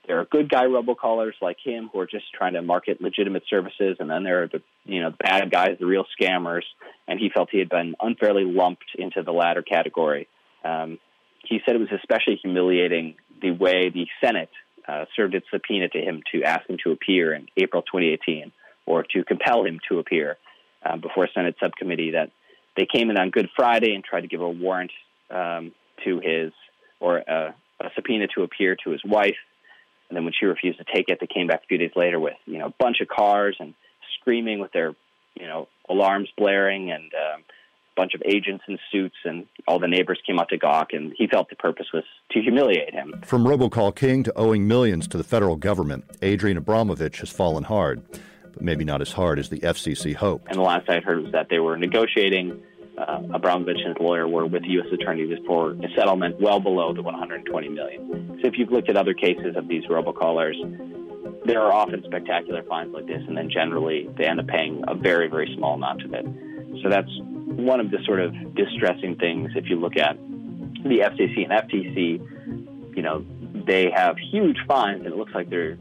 there 0.07 0.21
are 0.21 0.25
good 0.25 0.49
guy 0.49 0.65
robocallers 0.65 1.33
like 1.43 1.57
him 1.63 1.91
who 1.93 1.99
are 2.01 2.07
just 2.07 2.33
trying 2.33 2.55
to 2.55 2.63
market 2.63 3.01
legitimate 3.01 3.43
services, 3.51 3.97
and 3.99 4.09
then 4.09 4.23
there 4.23 4.45
are 4.45 4.49
the 4.49 4.63
you 4.85 5.03
know 5.03 5.11
the 5.11 5.17
bad 5.17 5.51
guys, 5.51 5.77
the 5.81 5.87
real 5.87 6.05
scammers. 6.19 6.63
And 7.09 7.19
he 7.19 7.29
felt 7.29 7.49
he 7.51 7.59
had 7.59 7.69
been 7.69 7.95
unfairly 8.01 8.45
lumped 8.45 8.85
into 8.97 9.23
the 9.23 9.33
latter 9.33 9.63
category. 9.63 10.29
Um, 10.65 10.99
he 11.45 11.61
said 11.65 11.77
it 11.77 11.79
was 11.79 11.93
especially 11.93 12.39
humiliating 12.43 13.17
the 13.41 13.53
way 13.53 13.91
the 13.91 14.07
Senate 14.25 14.51
uh, 14.89 15.05
served 15.15 15.35
its 15.35 15.47
subpoena 15.51 15.89
to 15.89 15.99
him 15.99 16.23
to 16.33 16.43
ask 16.43 16.69
him 16.69 16.79
to 16.85 16.93
appear 16.93 17.35
in 17.35 17.49
April 17.57 17.83
2018 17.83 18.53
or 18.87 19.03
to 19.03 19.25
compel 19.25 19.65
him 19.65 19.81
to 19.89 19.99
appear 19.99 20.37
uh, 20.85 20.97
before 20.97 21.25
a 21.25 21.33
Senate 21.33 21.57
subcommittee. 21.61 22.13
That 22.13 22.31
they 22.77 22.87
came 22.87 23.11
in 23.11 23.19
on 23.19 23.31
Good 23.31 23.49
Friday 23.57 23.95
and 23.95 24.05
tried 24.05 24.23
to 24.23 24.29
give 24.29 24.41
a 24.41 24.49
warrant 24.49 24.93
um, 25.31 25.73
to 26.05 26.21
his 26.21 26.53
or 27.01 27.19
a, 27.19 27.55
a 27.81 27.91
subpoena 27.95 28.27
to 28.35 28.43
appear 28.43 28.77
to 28.85 28.91
his 28.91 29.03
wife. 29.05 29.37
And 30.09 30.17
then 30.17 30.25
when 30.25 30.33
she 30.39 30.47
refused 30.47 30.79
to 30.79 30.85
take 30.85 31.09
it, 31.09 31.19
they 31.21 31.27
came 31.27 31.47
back 31.47 31.63
a 31.65 31.67
few 31.67 31.79
days 31.79 31.93
later 31.97 32.21
with 32.21 32.35
you 32.47 32.59
know 32.59 32.67
a 32.67 32.75
bunch 32.79 33.01
of 33.01 33.09
cars 33.09 33.57
and 33.59 33.75
screaming 34.21 34.61
with 34.61 34.73
their 34.73 34.95
you 35.35 35.47
know 35.47 35.69
alarms 35.89 36.29
blaring 36.37 36.91
and 36.93 37.13
um, 37.15 37.41
a 37.41 37.97
bunch 37.97 38.15
of 38.15 38.23
agents 38.25 38.65
in 38.69 38.79
suits. 38.93 39.17
And 39.25 39.47
all 39.67 39.81
the 39.81 39.89
neighbors 39.89 40.21
came 40.27 40.39
out 40.39 40.49
to 40.51 40.59
gawk 40.59 40.93
and 40.93 41.13
he 41.17 41.27
felt 41.27 41.51
the 41.51 41.57
purpose 41.57 41.87
was 41.93 42.05
to 42.33 42.41
humiliate 42.41 42.95
him. 42.95 43.21
From 43.25 43.45
robocall 43.45 43.95
king 43.95 44.23
to 44.25 44.33
owing 44.37 44.69
millions 44.69 45.09
to 45.09 45.17
the 45.17 45.25
federal 45.25 45.57
government, 45.57 46.05
Adrian 46.23 46.57
Abramovich 46.57 47.19
has 47.19 47.31
fallen 47.31 47.65
hard, 47.65 48.03
but 48.57 48.65
maybe 48.65 48.85
not 48.85 49.03
as 49.03 49.13
hard 49.13 49.39
as 49.39 49.51
the 49.51 49.61
FCC 49.61 50.15
hoped. 50.15 50.49
And 50.49 50.57
the 50.57 50.63
last 50.63 50.89
I 50.89 51.01
heard 51.01 51.23
was 51.23 51.33
that 51.33 51.49
they 51.51 51.59
were 51.59 51.77
negotiating 51.77 52.63
uh, 52.97 53.21
Abramovich 53.35 53.77
and 53.85 53.89
his 53.89 53.97
lawyer 54.01 54.27
were 54.27 54.47
with 54.47 54.63
U.S. 54.65 54.87
attorneys 54.91 55.39
for 55.47 55.73
a 55.73 55.89
settlement 55.95 56.41
well 56.41 56.61
below 56.61 56.95
the 56.95 57.03
120 57.03 57.69
million. 57.69 58.39
So 58.41 58.49
if 58.49 58.55
you've 58.57 58.71
looked 58.71 58.89
at 58.89 58.97
other 58.97 59.13
cases 59.13 59.55
of 59.57 59.69
these 59.69 59.85
robocallers, 59.85 60.57
there 61.45 61.61
are 61.61 61.73
often 61.73 62.03
spectacular 62.05 62.63
fines 62.63 62.95
like 62.95 63.07
this, 63.07 63.23
and 63.29 63.37
then 63.37 63.51
generally 63.51 64.09
they 64.17 64.25
end 64.25 64.41
up 64.41 64.47
paying 64.47 64.83
a 64.89 64.95
very, 64.95 65.29
very 65.29 65.53
small 65.57 65.75
amount 65.75 66.03
of 66.03 66.15
it. 66.15 66.25
So 66.83 66.89
that's 66.89 67.11
one 67.21 67.81
of 67.81 67.91
the 67.91 67.99
sort 68.07 68.21
of 68.21 68.33
distressing 68.55 69.17
things 69.17 69.51
if 69.55 69.69
you 69.69 69.77
look 69.77 69.97
at 69.99 70.17
the 70.17 71.01
FCC 71.05 71.45
and 71.45 71.53
FTC. 71.53 72.97
You 72.97 73.03
know, 73.03 73.27
they 73.67 73.91
have 73.95 74.17
huge 74.33 74.57
fines, 74.67 75.05
and 75.05 75.13
it 75.13 75.17
looks 75.17 75.35
like 75.35 75.51
they're 75.51 75.77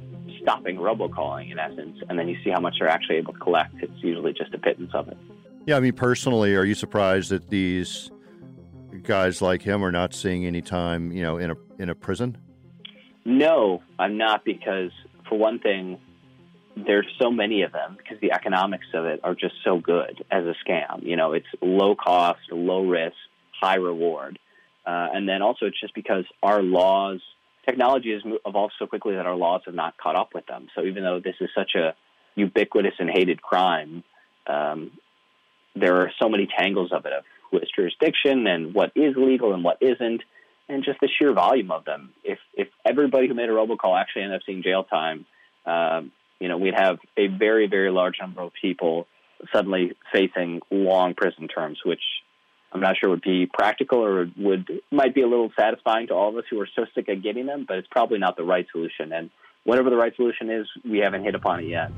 stopping 0.46 0.78
robocalling 0.78 1.52
in 1.52 1.58
essence. 1.58 1.98
And 2.08 2.20
then 2.20 2.28
you 2.28 2.38
see 2.44 2.52
how 2.52 2.60
much 2.60 2.76
they're 2.80 2.88
actually 2.88 3.16
able 3.16 3.34
to 3.34 3.40
collect. 3.40 3.74
It's 3.80 4.04
usually 4.04 4.32
just 4.32 4.54
a 4.54 4.60
pittance 4.60 4.92
of 4.94 5.08
it. 5.08 5.18
Yeah, 5.66 5.78
I 5.78 5.80
mean, 5.80 5.94
personally, 5.94 6.56
are 6.56 6.64
you 6.64 6.76
surprised 6.76 7.32
that 7.32 7.50
these 7.50 8.12
guys 9.02 9.42
like 9.42 9.64
him 9.64 9.84
are 9.84 9.92
not 9.92 10.14
seeing 10.14 10.46
any 10.46 10.62
time, 10.62 11.12
you 11.12 11.24
know, 11.24 11.38
in 11.38 11.52
a 11.52 11.56
in 11.80 11.90
a 11.90 11.96
prison? 11.96 12.38
No, 13.26 13.82
I'm 13.98 14.18
not 14.18 14.46
because 14.46 14.92
for 15.28 15.36
one 15.40 15.58
thing, 15.58 16.00
there's 16.76 17.08
so 17.20 17.32
many 17.32 17.64
of 17.64 17.72
them 17.72 17.96
because 17.98 18.20
the 18.22 18.32
economics 18.32 18.86
of 18.94 19.06
it 19.06 19.20
are 19.24 19.34
just 19.34 19.56
so 19.64 19.80
good 19.80 20.24
as 20.30 20.46
a 20.46 20.54
scam. 20.64 21.02
You 21.02 21.16
know, 21.16 21.34
it's 21.34 21.48
low 21.62 21.96
cost, 21.96 22.42
low 22.52 22.86
risk, 22.86 23.16
high 23.60 23.78
reward, 23.78 24.38
uh, 24.86 25.08
and 25.12 25.28
then 25.28 25.42
also 25.42 25.66
it's 25.66 25.82
just 25.82 25.96
because 25.96 26.26
our 26.44 26.62
laws, 26.62 27.22
technology 27.66 28.14
has 28.14 28.22
evolved 28.46 28.74
so 28.80 28.88
quickly 28.88 29.16
that 29.16 29.26
our 29.26 29.36
laws 29.36 29.62
have 29.66 29.76
not 29.76 29.98
caught 29.98 30.16
up 30.16 30.34
with 30.34 30.46
them. 30.46 30.68
So 30.76 30.84
even 30.84 31.04
though 31.04 31.20
this 31.20 31.36
is 31.42 31.50
such 31.56 31.72
a 31.76 31.96
ubiquitous 32.36 32.94
and 33.00 33.10
hated 33.10 33.42
crime, 33.42 34.04
um, 34.48 34.92
there 35.76 35.98
are 36.02 36.12
so 36.22 36.30
many 36.30 36.48
tangles 36.48 36.92
of 36.92 37.06
it 37.06 37.14
of 37.14 37.24
who 37.50 37.60
has 37.60 37.70
jurisdiction 37.76 38.48
and 38.48 38.74
what 38.74 38.92
is 38.96 39.16
legal 39.16 39.54
and 39.54 39.64
what 39.64 39.78
isn't, 39.82 40.22
and 40.68 40.84
just 40.84 41.00
the 41.00 41.10
sheer 41.20 41.34
volume 41.34 41.72
of 41.72 41.86
them. 41.86 42.12
If 42.24 42.40
if 42.54 42.68
everybody 42.86 43.28
who 43.28 43.34
made 43.34 43.50
a 43.50 43.54
robocall 43.54 44.00
actually 44.00 44.24
ended 44.24 44.38
up 44.38 44.46
seeing 44.46 44.64
jail 44.64 44.84
time, 44.84 45.26
um, 45.66 46.12
you 46.40 46.48
know, 46.48 46.58
we'd 46.58 46.74
have 46.76 46.98
a 47.18 47.28
very 47.28 47.68
very 47.68 47.92
large 47.92 48.16
number 48.20 48.42
of 48.42 48.52
people 48.60 49.08
suddenly 49.54 49.94
facing 50.12 50.62
long 50.72 51.14
prison 51.14 51.48
terms, 51.48 51.80
which 51.86 52.02
I'm 52.76 52.82
not 52.82 52.98
sure 53.00 53.10
would 53.10 53.22
be 53.22 53.46
practical 53.46 54.04
or 54.04 54.30
would 54.38 54.70
might 54.92 55.16
be 55.16 55.22
a 55.22 55.28
little 55.28 55.50
satisfying 55.58 56.08
to 56.08 56.14
all 56.14 56.28
of 56.28 56.36
us 56.36 56.44
who 56.50 56.60
are 56.60 56.68
so 56.76 56.86
sick 56.94 57.08
of 57.08 57.24
getting 57.24 57.46
them, 57.46 57.64
but 57.66 57.78
it's 57.78 57.88
probably 57.90 58.20
not 58.20 58.36
the 58.36 58.44
right 58.44 58.68
solution. 58.70 59.14
And 59.14 59.30
whatever 59.64 59.90
the 59.90 59.96
right 59.96 60.14
solution 60.14 60.50
is, 60.50 60.68
we 60.84 60.98
haven't 60.98 61.24
hit 61.24 61.36
upon 61.36 61.62
it 61.62 61.68
yet. 61.68 61.90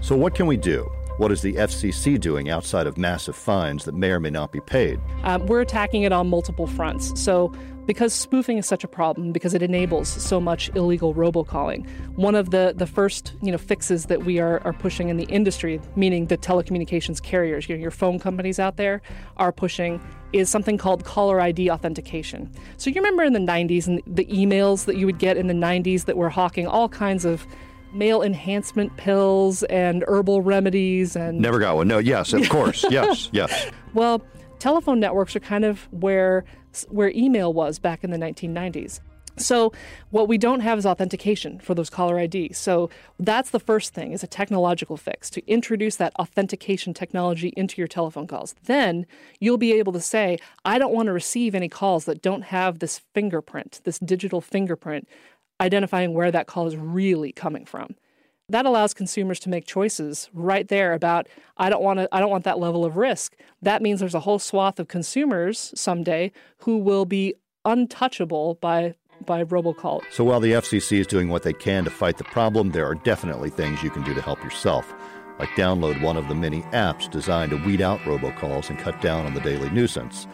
So 0.00 0.16
what 0.16 0.34
can 0.34 0.48
we 0.48 0.56
do? 0.56 0.90
What 1.18 1.30
is 1.30 1.40
the 1.40 1.54
FCC 1.54 2.18
doing 2.18 2.50
outside 2.50 2.88
of 2.88 2.98
massive 2.98 3.36
fines 3.36 3.84
that 3.84 3.94
may 3.94 4.10
or 4.10 4.18
may 4.18 4.30
not 4.30 4.50
be 4.50 4.58
paid? 4.58 4.98
Um, 5.22 5.46
we're 5.46 5.60
attacking 5.60 6.02
it 6.02 6.10
on 6.10 6.28
multiple 6.28 6.66
fronts. 6.66 7.20
So, 7.22 7.52
because 7.86 8.12
spoofing 8.12 8.58
is 8.58 8.66
such 8.66 8.84
a 8.84 8.88
problem, 8.88 9.32
because 9.32 9.54
it 9.54 9.62
enables 9.62 10.08
so 10.08 10.40
much 10.40 10.70
illegal 10.74 11.14
robocalling, 11.14 11.86
one 12.16 12.34
of 12.34 12.50
the, 12.50 12.72
the 12.76 12.86
first 12.86 13.34
you 13.42 13.50
know 13.50 13.58
fixes 13.58 14.06
that 14.06 14.24
we 14.24 14.38
are, 14.38 14.60
are 14.64 14.72
pushing 14.72 15.08
in 15.08 15.16
the 15.16 15.24
industry, 15.24 15.80
meaning 15.96 16.26
the 16.26 16.38
telecommunications 16.38 17.22
carriers, 17.22 17.68
you 17.68 17.76
know, 17.76 17.80
your 17.80 17.90
phone 17.90 18.18
companies 18.18 18.58
out 18.58 18.76
there, 18.76 19.02
are 19.36 19.52
pushing 19.52 20.00
is 20.32 20.48
something 20.48 20.78
called 20.78 21.04
caller 21.04 21.40
ID 21.40 21.70
authentication. 21.70 22.50
So 22.78 22.90
you 22.90 22.96
remember 22.96 23.22
in 23.22 23.32
the 23.32 23.38
90s 23.38 23.86
and 23.86 24.00
the 24.06 24.24
emails 24.26 24.86
that 24.86 24.96
you 24.96 25.06
would 25.06 25.18
get 25.18 25.36
in 25.36 25.46
the 25.46 25.54
90s 25.54 26.06
that 26.06 26.16
were 26.16 26.30
hawking 26.30 26.66
all 26.66 26.88
kinds 26.88 27.24
of 27.24 27.46
male 27.92 28.22
enhancement 28.22 28.96
pills 28.96 29.62
and 29.64 30.04
herbal 30.08 30.40
remedies 30.40 31.14
and 31.14 31.38
never 31.38 31.58
got 31.58 31.76
one. 31.76 31.88
No, 31.88 31.98
yes, 31.98 32.32
of 32.32 32.48
course, 32.48 32.84
yes, 32.90 33.28
yes. 33.32 33.70
Well, 33.92 34.22
telephone 34.58 35.00
networks 35.00 35.36
are 35.36 35.40
kind 35.40 35.64
of 35.64 35.86
where 35.92 36.44
where 36.88 37.10
email 37.14 37.52
was 37.52 37.78
back 37.78 38.04
in 38.04 38.10
the 38.10 38.18
1990s. 38.18 39.00
So 39.36 39.72
what 40.10 40.28
we 40.28 40.36
don't 40.36 40.60
have 40.60 40.78
is 40.78 40.84
authentication 40.84 41.58
for 41.58 41.74
those 41.74 41.88
caller 41.88 42.18
IDs. 42.18 42.58
So 42.58 42.90
that's 43.18 43.50
the 43.50 43.60
first 43.60 43.94
thing 43.94 44.12
is 44.12 44.22
a 44.22 44.26
technological 44.26 44.96
fix 44.96 45.30
to 45.30 45.46
introduce 45.50 45.96
that 45.96 46.14
authentication 46.16 46.92
technology 46.92 47.52
into 47.56 47.80
your 47.80 47.88
telephone 47.88 48.26
calls. 48.26 48.54
Then 48.64 49.06
you'll 49.40 49.56
be 49.56 49.72
able 49.72 49.92
to 49.94 50.00
say, 50.00 50.38
I 50.64 50.78
don't 50.78 50.92
want 50.92 51.06
to 51.06 51.12
receive 51.12 51.54
any 51.54 51.68
calls 51.68 52.04
that 52.04 52.20
don't 52.20 52.42
have 52.42 52.78
this 52.78 53.00
fingerprint, 53.14 53.80
this 53.84 53.98
digital 53.98 54.40
fingerprint 54.40 55.08
identifying 55.60 56.12
where 56.12 56.30
that 56.30 56.46
call 56.46 56.66
is 56.66 56.76
really 56.76 57.32
coming 57.32 57.64
from. 57.64 57.94
That 58.48 58.66
allows 58.66 58.92
consumers 58.92 59.40
to 59.40 59.48
make 59.48 59.66
choices 59.66 60.28
right 60.32 60.68
there 60.68 60.92
about 60.92 61.28
I 61.56 61.70
don't 61.70 61.82
want 61.82 62.00
to 62.00 62.08
I 62.12 62.20
don't 62.20 62.30
want 62.30 62.44
that 62.44 62.58
level 62.58 62.84
of 62.84 62.96
risk. 62.96 63.34
That 63.62 63.82
means 63.82 64.00
there's 64.00 64.14
a 64.14 64.20
whole 64.20 64.38
swath 64.38 64.78
of 64.78 64.88
consumers 64.88 65.72
someday 65.74 66.32
who 66.58 66.78
will 66.78 67.04
be 67.04 67.34
untouchable 67.64 68.58
by 68.60 68.94
by 69.24 69.44
robocall. 69.44 70.02
So 70.10 70.24
while 70.24 70.40
the 70.40 70.52
FCC 70.52 70.98
is 70.98 71.06
doing 71.06 71.28
what 71.28 71.44
they 71.44 71.52
can 71.52 71.84
to 71.84 71.90
fight 71.90 72.18
the 72.18 72.24
problem, 72.24 72.70
there 72.70 72.86
are 72.86 72.96
definitely 72.96 73.50
things 73.50 73.82
you 73.82 73.90
can 73.90 74.02
do 74.02 74.14
to 74.14 74.20
help 74.22 74.42
yourself, 74.42 74.92
like 75.38 75.48
download 75.50 76.02
one 76.02 76.16
of 76.16 76.28
the 76.28 76.34
many 76.34 76.62
apps 76.72 77.10
designed 77.10 77.50
to 77.50 77.56
weed 77.56 77.80
out 77.80 78.00
robocalls 78.00 78.68
and 78.68 78.78
cut 78.78 79.00
down 79.00 79.24
on 79.24 79.34
the 79.34 79.40
daily 79.40 79.70
nuisance. 79.70 80.26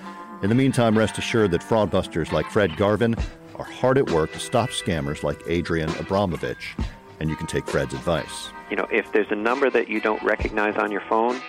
In 0.42 0.48
the 0.48 0.54
meantime, 0.54 0.96
rest 0.96 1.18
assured 1.18 1.50
that 1.50 1.60
fraudbusters 1.60 2.32
like 2.32 2.46
Fred 2.46 2.76
Garvin 2.76 3.14
are 3.56 3.64
hard 3.64 3.98
at 3.98 4.10
work 4.10 4.32
to 4.32 4.38
stop 4.38 4.70
scammers 4.70 5.22
like 5.22 5.42
Adrian 5.48 5.90
Abramovich, 5.96 6.76
and 7.20 7.30
you 7.30 7.36
can 7.36 7.46
take 7.46 7.66
Fred's 7.66 7.94
advice. 7.94 8.50
You 8.70 8.76
know, 8.76 8.86
if 8.90 9.10
there's 9.12 9.30
a 9.30 9.36
number 9.36 9.70
that 9.70 9.88
you 9.88 10.00
don't 10.00 10.22
recognize 10.22 10.76
on 10.76 10.92
your 10.92 11.00
phone, 11.02 11.40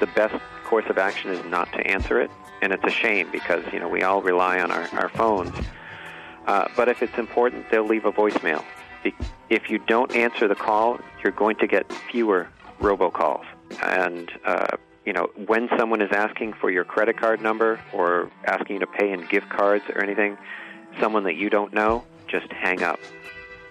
the 0.00 0.06
best 0.08 0.34
course 0.64 0.84
of 0.88 0.98
action 0.98 1.30
is 1.30 1.44
not 1.46 1.72
to 1.72 1.86
answer 1.86 2.20
it. 2.20 2.30
And 2.62 2.72
it's 2.72 2.84
a 2.84 2.90
shame 2.90 3.28
because, 3.30 3.64
you 3.72 3.78
know, 3.78 3.88
we 3.88 4.02
all 4.02 4.22
rely 4.22 4.60
on 4.60 4.70
our, 4.70 4.88
our 4.94 5.08
phones. 5.10 5.54
Uh, 6.46 6.68
but 6.76 6.88
if 6.88 7.02
it's 7.02 7.18
important, 7.18 7.70
they'll 7.70 7.86
leave 7.86 8.04
a 8.04 8.12
voicemail. 8.12 8.64
If 9.50 9.70
you 9.70 9.78
don't 9.78 10.14
answer 10.16 10.48
the 10.48 10.54
call, 10.54 10.98
you're 11.22 11.32
going 11.32 11.56
to 11.56 11.66
get 11.66 11.92
fewer 12.10 12.48
robocalls. 12.80 13.44
And, 13.82 14.30
uh, 14.44 14.76
you 15.04 15.12
know, 15.12 15.30
when 15.46 15.68
someone 15.78 16.00
is 16.00 16.10
asking 16.12 16.54
for 16.54 16.70
your 16.70 16.84
credit 16.84 17.16
card 17.18 17.40
number 17.40 17.80
or 17.92 18.30
asking 18.44 18.76
you 18.76 18.80
to 18.80 18.86
pay 18.86 19.12
in 19.12 19.26
gift 19.26 19.48
cards 19.50 19.84
or 19.94 20.02
anything, 20.02 20.36
someone 21.00 21.24
that 21.24 21.36
you 21.36 21.50
don't 21.50 21.72
know, 21.72 22.04
just 22.26 22.50
hang 22.52 22.82
up. 22.82 22.98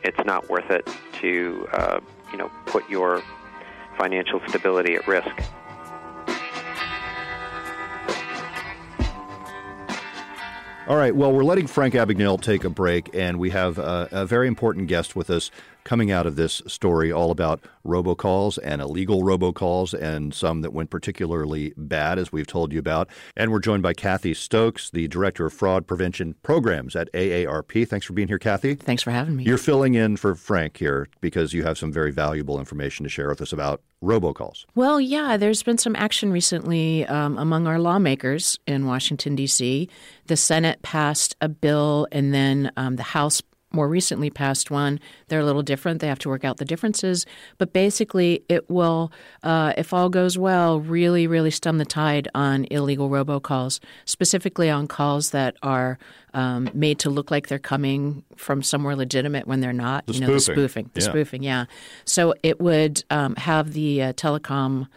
It's 0.06 0.24
not 0.24 0.48
worth 0.50 0.70
it 0.70 0.88
to, 1.22 1.68
uh, 1.74 2.00
you 2.32 2.38
know, 2.38 2.52
put 2.68 2.88
your 2.88 3.24
financial 3.98 4.40
stability 4.48 4.94
at 4.94 5.08
risk. 5.08 5.32
All 10.88 10.98
right. 10.98 11.16
Well, 11.16 11.34
we're 11.34 11.44
letting 11.44 11.66
Frank 11.66 11.96
Abagnale 11.96 12.40
take 12.40 12.64
a 12.64 12.70
break, 12.70 13.10
and 13.16 13.40
we 13.40 13.50
have 13.50 13.80
a, 13.80 14.08
a, 14.12 14.26
very 14.28 14.48
important 14.48 14.88
guest 14.88 15.16
with 15.16 15.32
us 15.32 15.50
coming 15.86 16.12
out 16.12 16.26
of 16.26 16.36
this 16.36 16.62
story 16.68 17.12
all 17.12 17.32
about 17.32 17.64
robocalls 17.86 18.58
and 18.64 18.82
illegal 18.82 19.22
robocalls 19.22 19.94
and 19.94 20.34
some 20.34 20.62
that 20.62 20.74
went 20.74 20.90
particularly 20.90 21.74
bad, 21.78 22.20
as 22.20 22.32
we've 22.32 22.48
told 22.48 22.74
you 22.74 22.80
about. 22.80 23.08
And 23.38 23.52
we're 23.52 23.60
joined 23.60 23.84
by 23.84 23.94
Kathy 23.94 24.34
Stokes, 24.34 24.90
the 24.90 25.08
Director 25.08 25.46
of 25.46 25.54
Fraud 25.54 25.88
Prevention 25.88 26.36
Programs 26.44 26.96
at 26.96 27.12
AARP. 27.14 27.88
Thanks 27.88 28.06
for 28.06 28.14
being 28.14 28.28
here, 28.28 28.40
Kathy. 28.40 28.76
Thanks 28.76 29.04
for 29.04 29.12
having 29.12 29.38
me. 29.38 29.44
You're 29.44 29.58
filling 29.58 29.94
in 29.94 30.18
for 30.18 30.36
Frank 30.36 30.78
here 30.78 31.08
because 31.22 31.54
you 31.54 31.64
have 31.64 31.78
some 31.78 31.92
very 31.92 32.12
valuable 32.12 32.60
information 32.60 33.04
to 33.04 33.10
share 33.10 33.30
with 33.30 33.42
us 33.42 33.54
about 33.54 33.82
robocalls. 34.04 34.66
Well, 34.76 35.00
yeah, 35.00 35.38
there's 35.38 35.64
been 35.64 35.78
some 35.78 35.96
action 35.96 36.32
recently 36.32 37.06
um, 37.06 37.38
among 37.38 37.68
our 37.68 37.80
lawmakers 37.80 38.60
in 38.68 38.86
Washington, 38.86 39.36
D.C. 39.36 39.88
The 40.26 40.38
Senate 40.38 40.82
passed 40.82 41.36
a 41.42 41.50
bill, 41.50 42.08
and 42.12 42.34
then 42.34 42.72
um, 42.76 42.96
the 42.96 43.04
House 43.04 43.42
more 43.76 43.88
recently 43.88 44.30
passed 44.30 44.72
one. 44.72 45.00
They're 45.28 45.42
a 45.42 45.46
little 45.46 45.62
different. 45.62 46.02
They 46.02 46.08
have 46.08 46.20
to 46.20 46.30
work 46.30 46.44
out 46.44 46.58
the 46.58 46.66
differences. 46.66 47.26
But 47.58 47.74
basically, 47.74 48.44
it 48.50 48.70
will, 48.70 49.12
uh, 49.44 49.74
if 49.78 49.94
all 49.94 50.10
goes 50.10 50.38
well, 50.38 50.80
really, 50.80 51.28
really 51.28 51.52
stem 51.52 51.78
the 51.78 51.86
tide 51.86 52.28
on 52.34 52.66
illegal 52.72 53.10
robocalls, 53.10 53.80
specifically 54.06 54.70
on 54.70 54.88
calls 54.88 55.32
that 55.32 55.56
are 55.62 56.00
um, 56.34 56.70
made 56.74 57.00
to 57.00 57.10
look 57.10 57.32
like 57.32 57.48
they're 57.48 57.60
coming 57.60 58.24
from 58.36 58.64
somewhere 58.64 58.96
legitimate 58.96 59.48
when 59.48 59.60
they're 59.60 59.74
not. 59.74 60.06
The 60.08 60.14
you 60.14 60.20
know, 60.22 60.38
spoofing. 60.38 60.40
the 60.40 60.42
spoofing. 60.54 60.90
The 60.94 61.02
yeah. 61.02 61.06
spoofing, 61.06 61.44
yeah. 61.44 61.66
So 62.06 62.34
it 62.44 62.60
would 62.60 63.04
um, 63.10 63.36
have 63.36 63.74
the 63.74 64.02
uh, 64.02 64.14
telecom 64.14 64.88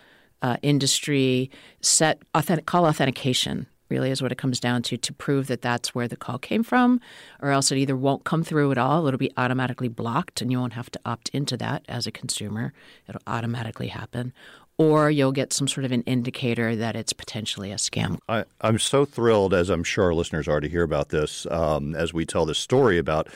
uh, 0.42 0.56
industry 0.62 1.50
set 1.80 2.22
authentic, 2.34 2.66
call 2.66 2.86
authentication 2.86 3.66
really 3.88 4.10
is 4.10 4.22
what 4.22 4.32
it 4.32 4.38
comes 4.38 4.60
down 4.60 4.82
to 4.82 4.96
to 4.96 5.12
prove 5.12 5.46
that 5.46 5.62
that's 5.62 5.94
where 5.94 6.08
the 6.08 6.16
call 6.16 6.38
came 6.38 6.62
from, 6.62 7.00
or 7.40 7.50
else 7.50 7.70
it 7.72 7.78
either 7.78 7.96
won't 7.96 8.24
come 8.24 8.44
through 8.44 8.70
at 8.70 8.78
all, 8.78 9.06
it'll 9.06 9.18
be 9.18 9.32
automatically 9.36 9.88
blocked, 9.88 10.40
and 10.40 10.50
you 10.50 10.58
won't 10.58 10.74
have 10.74 10.90
to 10.90 11.00
opt 11.04 11.28
into 11.30 11.56
that 11.56 11.84
as 11.88 12.06
a 12.06 12.12
consumer. 12.12 12.72
It'll 13.08 13.22
automatically 13.26 13.88
happen. 13.88 14.32
Or 14.78 15.10
you'll 15.10 15.32
get 15.32 15.52
some 15.52 15.66
sort 15.66 15.84
of 15.84 15.92
an 15.92 16.02
indicator 16.02 16.76
that 16.76 16.94
it's 16.94 17.12
potentially 17.12 17.72
a 17.72 17.76
scam. 17.76 18.18
I, 18.28 18.44
am 18.62 18.78
so 18.78 19.04
thrilled, 19.04 19.52
as 19.52 19.70
I'm 19.70 19.82
sure 19.82 20.04
our 20.04 20.14
listeners 20.14 20.46
are, 20.46 20.60
to 20.60 20.68
hear 20.68 20.84
about 20.84 21.08
this 21.08 21.46
um, 21.50 21.96
as 21.96 22.14
we 22.14 22.24
tell 22.24 22.46
this 22.46 22.58
story 22.58 22.96
about 22.96 23.28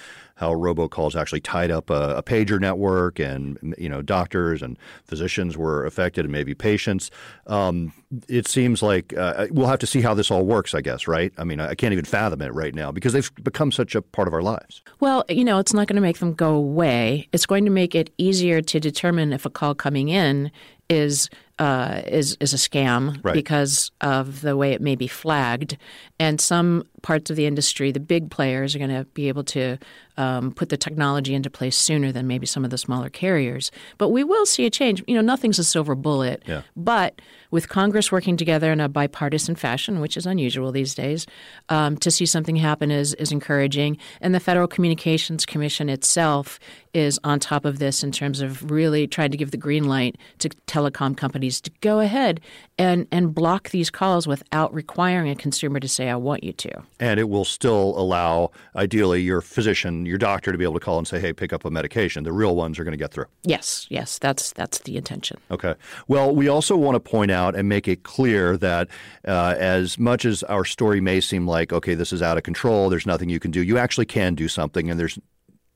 how 0.42 0.52
robocalls 0.52 1.14
actually 1.14 1.40
tied 1.40 1.70
up 1.70 1.88
a, 1.88 2.16
a, 2.16 2.22
pager 2.22 2.60
network, 2.60 3.20
and 3.20 3.74
you 3.78 3.88
know 3.88 4.02
doctors 4.02 4.60
and 4.60 4.76
physicians 5.04 5.56
were 5.56 5.86
affected, 5.86 6.24
and 6.24 6.32
maybe 6.32 6.52
patients. 6.54 7.12
Um, 7.46 7.92
it 8.28 8.48
seems 8.48 8.82
like 8.82 9.16
uh, 9.16 9.46
we'll 9.50 9.68
have 9.68 9.78
to 9.80 9.86
see 9.86 10.00
how 10.00 10.14
this 10.14 10.30
all 10.32 10.44
works. 10.44 10.74
I 10.74 10.80
guess, 10.80 11.06
right? 11.06 11.32
I 11.38 11.44
mean, 11.44 11.60
I 11.60 11.74
can't 11.76 11.92
even 11.92 12.04
fathom 12.04 12.42
it 12.42 12.52
right 12.52 12.74
now 12.74 12.90
because 12.90 13.12
they've 13.12 13.30
become 13.42 13.70
such 13.70 13.94
a 13.94 14.02
part 14.02 14.26
of 14.26 14.34
our 14.34 14.42
lives. 14.42 14.82
Well, 14.98 15.24
you 15.28 15.44
know, 15.44 15.58
it's 15.58 15.74
not 15.74 15.86
going 15.86 15.96
to 15.96 16.02
make 16.02 16.18
them 16.18 16.34
go 16.34 16.54
away. 16.54 17.28
It's 17.32 17.46
going 17.46 17.64
to 17.64 17.70
make 17.70 17.94
it 17.94 18.10
easier 18.18 18.60
to 18.62 18.80
determine 18.80 19.32
if 19.32 19.46
a 19.46 19.50
call 19.50 19.76
coming 19.76 20.08
in 20.08 20.50
is 20.92 21.28
uh, 21.58 22.02
is 22.06 22.36
is 22.40 22.52
a 22.52 22.56
scam 22.56 23.22
right. 23.22 23.34
because 23.34 23.90
of 24.00 24.40
the 24.40 24.56
way 24.56 24.72
it 24.72 24.80
may 24.80 24.96
be 24.96 25.06
flagged, 25.06 25.76
and 26.18 26.40
some 26.40 26.84
parts 27.02 27.30
of 27.30 27.36
the 27.36 27.46
industry, 27.46 27.92
the 27.92 28.00
big 28.00 28.30
players, 28.30 28.74
are 28.74 28.78
going 28.78 28.90
to 28.90 29.04
be 29.12 29.28
able 29.28 29.44
to 29.44 29.76
um, 30.16 30.52
put 30.52 30.68
the 30.68 30.76
technology 30.76 31.34
into 31.34 31.50
place 31.50 31.76
sooner 31.76 32.12
than 32.12 32.26
maybe 32.26 32.46
some 32.46 32.64
of 32.64 32.70
the 32.70 32.78
smaller 32.78 33.08
carriers. 33.08 33.70
But 33.98 34.10
we 34.10 34.24
will 34.24 34.46
see 34.46 34.66
a 34.66 34.70
change. 34.70 35.02
You 35.06 35.14
know, 35.14 35.20
nothing's 35.20 35.58
a 35.58 35.64
silver 35.64 35.94
bullet. 35.94 36.42
Yeah. 36.46 36.62
But 36.76 37.20
with 37.50 37.68
Congress 37.68 38.10
working 38.12 38.36
together 38.36 38.72
in 38.72 38.80
a 38.80 38.88
bipartisan 38.88 39.56
fashion, 39.56 40.00
which 40.00 40.16
is 40.16 40.26
unusual 40.26 40.72
these 40.72 40.94
days, 40.94 41.26
um, 41.68 41.96
to 41.98 42.10
see 42.10 42.24
something 42.24 42.56
happen 42.56 42.90
is 42.90 43.14
is 43.14 43.32
encouraging. 43.32 43.98
And 44.20 44.34
the 44.34 44.40
Federal 44.40 44.68
Communications 44.68 45.44
Commission 45.44 45.88
itself 45.88 46.58
is 46.94 47.18
on 47.24 47.40
top 47.40 47.64
of 47.64 47.78
this 47.78 48.02
in 48.02 48.12
terms 48.12 48.40
of 48.40 48.70
really 48.70 49.06
trying 49.06 49.30
to 49.30 49.36
give 49.36 49.50
the 49.50 49.56
green 49.56 49.84
light 49.84 50.16
to 50.38 50.48
telecom 50.66 51.16
companies 51.16 51.41
to 51.50 51.70
go 51.80 52.00
ahead 52.00 52.40
and 52.78 53.06
and 53.10 53.34
block 53.34 53.70
these 53.70 53.90
calls 53.90 54.26
without 54.26 54.72
requiring 54.72 55.30
a 55.30 55.36
consumer 55.36 55.80
to 55.80 55.88
say, 55.88 56.08
"I 56.08 56.16
want 56.16 56.44
you 56.44 56.52
to." 56.52 56.82
And 57.00 57.18
it 57.18 57.28
will 57.28 57.44
still 57.44 57.94
allow, 57.98 58.50
ideally, 58.76 59.22
your 59.22 59.40
physician, 59.40 60.06
your 60.06 60.18
doctor, 60.18 60.52
to 60.52 60.58
be 60.58 60.64
able 60.64 60.74
to 60.74 60.80
call 60.80 60.98
and 60.98 61.06
say, 61.06 61.20
"Hey, 61.20 61.32
pick 61.32 61.52
up 61.52 61.64
a 61.64 61.70
medication." 61.70 62.24
The 62.24 62.32
real 62.32 62.56
ones 62.56 62.78
are 62.78 62.84
going 62.84 62.92
to 62.92 62.98
get 62.98 63.12
through. 63.12 63.26
Yes, 63.42 63.86
yes, 63.90 64.18
that's 64.18 64.52
that's 64.52 64.78
the 64.78 64.96
intention. 64.96 65.38
Okay. 65.50 65.74
Well, 66.08 66.34
we 66.34 66.48
also 66.48 66.76
want 66.76 66.94
to 66.96 67.00
point 67.00 67.30
out 67.30 67.54
and 67.54 67.68
make 67.68 67.88
it 67.88 68.02
clear 68.02 68.56
that 68.58 68.88
uh, 69.26 69.54
as 69.58 69.98
much 69.98 70.24
as 70.24 70.42
our 70.44 70.64
story 70.64 71.00
may 71.00 71.20
seem 71.20 71.46
like, 71.46 71.72
okay, 71.72 71.94
this 71.94 72.12
is 72.12 72.22
out 72.22 72.36
of 72.36 72.42
control, 72.42 72.88
there's 72.88 73.06
nothing 73.06 73.28
you 73.28 73.40
can 73.40 73.50
do, 73.50 73.62
you 73.62 73.78
actually 73.78 74.06
can 74.06 74.34
do 74.34 74.48
something, 74.48 74.90
and 74.90 74.98
there's 74.98 75.18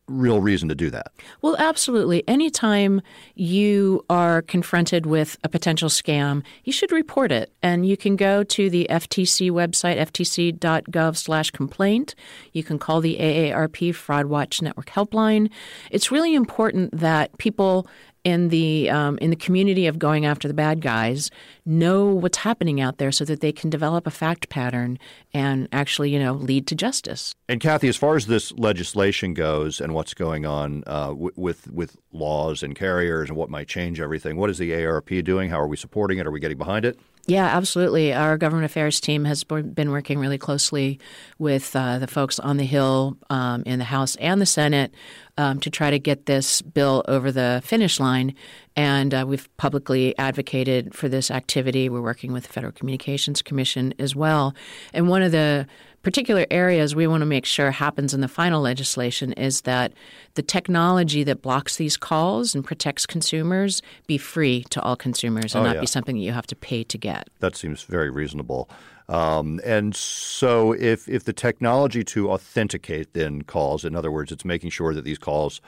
real 0.08 0.40
reason 0.40 0.68
to 0.68 0.74
do 0.74 0.90
that. 0.90 1.12
Well, 1.42 1.56
absolutely. 1.58 2.26
Anytime 2.28 3.02
you 3.34 4.04
are 4.08 4.42
confronted 4.42 5.06
with 5.06 5.36
a 5.42 5.48
potential 5.48 5.88
scam, 5.88 6.42
you 6.64 6.72
should 6.72 6.92
report 6.92 7.32
it. 7.32 7.52
And 7.62 7.86
you 7.86 7.96
can 7.96 8.16
go 8.16 8.44
to 8.44 8.70
the 8.70 8.86
FTC 8.88 9.50
website, 9.50 9.98
ftc.gov 9.98 11.16
slash 11.16 11.50
complaint. 11.50 12.14
You 12.52 12.62
can 12.62 12.78
call 12.78 13.00
the 13.00 13.16
AARP 13.18 13.94
Fraud 13.94 14.26
Watch 14.26 14.62
Network 14.62 14.90
helpline. 14.90 15.50
It's 15.90 16.12
really 16.12 16.34
important 16.34 16.96
that 16.98 17.36
people 17.38 17.88
in 18.26 18.48
the 18.48 18.90
um, 18.90 19.18
in 19.18 19.30
the 19.30 19.36
community 19.36 19.86
of 19.86 20.00
going 20.00 20.26
after 20.26 20.48
the 20.48 20.54
bad 20.54 20.80
guys 20.80 21.30
know 21.64 22.06
what's 22.06 22.38
happening 22.38 22.80
out 22.80 22.98
there 22.98 23.12
so 23.12 23.24
that 23.24 23.40
they 23.40 23.52
can 23.52 23.70
develop 23.70 24.04
a 24.04 24.10
fact 24.10 24.48
pattern 24.48 24.98
and 25.32 25.68
actually 25.70 26.10
you 26.10 26.18
know 26.18 26.32
lead 26.32 26.66
to 26.66 26.74
justice. 26.74 27.36
And 27.48 27.60
Kathy, 27.60 27.86
as 27.86 27.96
far 27.96 28.16
as 28.16 28.26
this 28.26 28.50
legislation 28.54 29.32
goes 29.32 29.80
and 29.80 29.94
what's 29.94 30.12
going 30.12 30.44
on 30.44 30.82
uh, 30.88 31.10
w- 31.10 31.30
with 31.36 31.70
with 31.70 31.98
laws 32.10 32.64
and 32.64 32.74
carriers 32.74 33.28
and 33.28 33.38
what 33.38 33.48
might 33.48 33.68
change 33.68 34.00
everything, 34.00 34.36
what 34.36 34.50
is 34.50 34.58
the 34.58 34.74
ARP 34.84 35.10
doing? 35.22 35.48
How 35.50 35.60
are 35.60 35.68
we 35.68 35.76
supporting 35.76 36.18
it? 36.18 36.26
Are 36.26 36.32
we 36.32 36.40
getting 36.40 36.58
behind 36.58 36.84
it? 36.84 36.98
Yeah, 37.28 37.46
absolutely. 37.46 38.14
Our 38.14 38.38
government 38.38 38.66
affairs 38.66 39.00
team 39.00 39.24
has 39.24 39.42
been 39.42 39.90
working 39.90 40.20
really 40.20 40.38
closely 40.38 41.00
with 41.38 41.74
uh, 41.74 41.98
the 41.98 42.06
folks 42.06 42.38
on 42.38 42.56
the 42.56 42.64
Hill 42.64 43.16
um, 43.30 43.64
in 43.66 43.80
the 43.80 43.84
House 43.84 44.14
and 44.16 44.40
the 44.40 44.46
Senate 44.46 44.94
um, 45.36 45.58
to 45.60 45.70
try 45.70 45.90
to 45.90 45.98
get 45.98 46.26
this 46.26 46.62
bill 46.62 47.04
over 47.08 47.32
the 47.32 47.60
finish 47.64 47.98
line. 47.98 48.32
And 48.76 49.12
uh, 49.12 49.24
we've 49.26 49.48
publicly 49.56 50.16
advocated 50.18 50.94
for 50.94 51.08
this 51.08 51.28
activity. 51.32 51.88
We're 51.88 52.00
working 52.00 52.32
with 52.32 52.44
the 52.44 52.52
Federal 52.52 52.72
Communications 52.72 53.42
Commission 53.42 53.92
as 53.98 54.14
well. 54.14 54.54
And 54.92 55.08
one 55.08 55.22
of 55.22 55.32
the 55.32 55.66
particular 56.06 56.46
areas 56.52 56.94
we 56.94 57.08
want 57.08 57.20
to 57.20 57.26
make 57.26 57.44
sure 57.44 57.72
happens 57.72 58.14
in 58.14 58.20
the 58.20 58.28
final 58.28 58.62
legislation 58.62 59.32
is 59.32 59.62
that 59.62 59.92
the 60.34 60.42
technology 60.42 61.24
that 61.24 61.42
blocks 61.42 61.78
these 61.78 61.96
calls 61.96 62.54
and 62.54 62.64
protects 62.64 63.06
consumers 63.06 63.82
be 64.06 64.16
free 64.16 64.62
to 64.70 64.80
all 64.82 64.94
consumers 64.94 65.52
and 65.52 65.64
Oh, 65.64 65.66
not 65.66 65.74
yeah. 65.74 65.80
be 65.80 65.86
something 65.88 66.14
that 66.14 66.22
you 66.22 66.30
have 66.30 66.46
to 66.46 66.54
pay 66.54 66.84
to 66.84 66.96
get. 66.96 67.28
That 67.40 67.56
seems 67.56 67.82
very 67.82 68.08
reasonable. 68.08 68.70
Um, 69.08 69.60
and 69.64 69.96
so, 69.96 70.70
if 70.74 71.08
if 71.08 71.24
the 71.24 71.32
technology 71.32 72.04
to 72.04 72.30
authenticate 72.30 73.12
then 73.12 73.42
calls, 73.42 73.84
in 73.84 73.96
other 73.96 74.12
words, 74.12 74.30
it's 74.30 74.44
making 74.44 74.70
sure 74.70 74.94
that 74.94 75.02
these 75.04 75.18
calls 75.18 75.60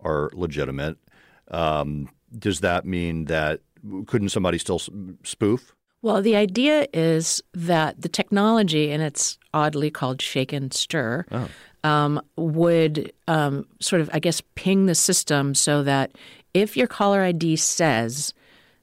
are 0.00 0.30
legitimate, 0.34 0.98
um, 1.50 2.10
does 2.38 2.60
that 2.60 2.84
mean 2.84 3.24
that 3.26 3.60
couldn't 4.06 4.28
somebody 4.28 4.58
still 4.58 4.80
spoof? 5.22 5.75
Well, 6.06 6.22
the 6.22 6.36
idea 6.36 6.86
is 6.94 7.42
that 7.52 8.00
the 8.00 8.08
technology, 8.08 8.92
and 8.92 9.02
it's 9.02 9.38
oddly 9.52 9.90
called 9.90 10.22
shake 10.22 10.52
and 10.52 10.72
stir, 10.72 11.24
um, 11.82 12.22
would 12.36 13.12
um, 13.26 13.66
sort 13.80 14.00
of, 14.00 14.08
I 14.12 14.20
guess, 14.20 14.40
ping 14.54 14.86
the 14.86 14.94
system 14.94 15.52
so 15.52 15.82
that 15.82 16.12
if 16.54 16.76
your 16.76 16.86
caller 16.86 17.22
ID 17.22 17.56
says 17.56 18.32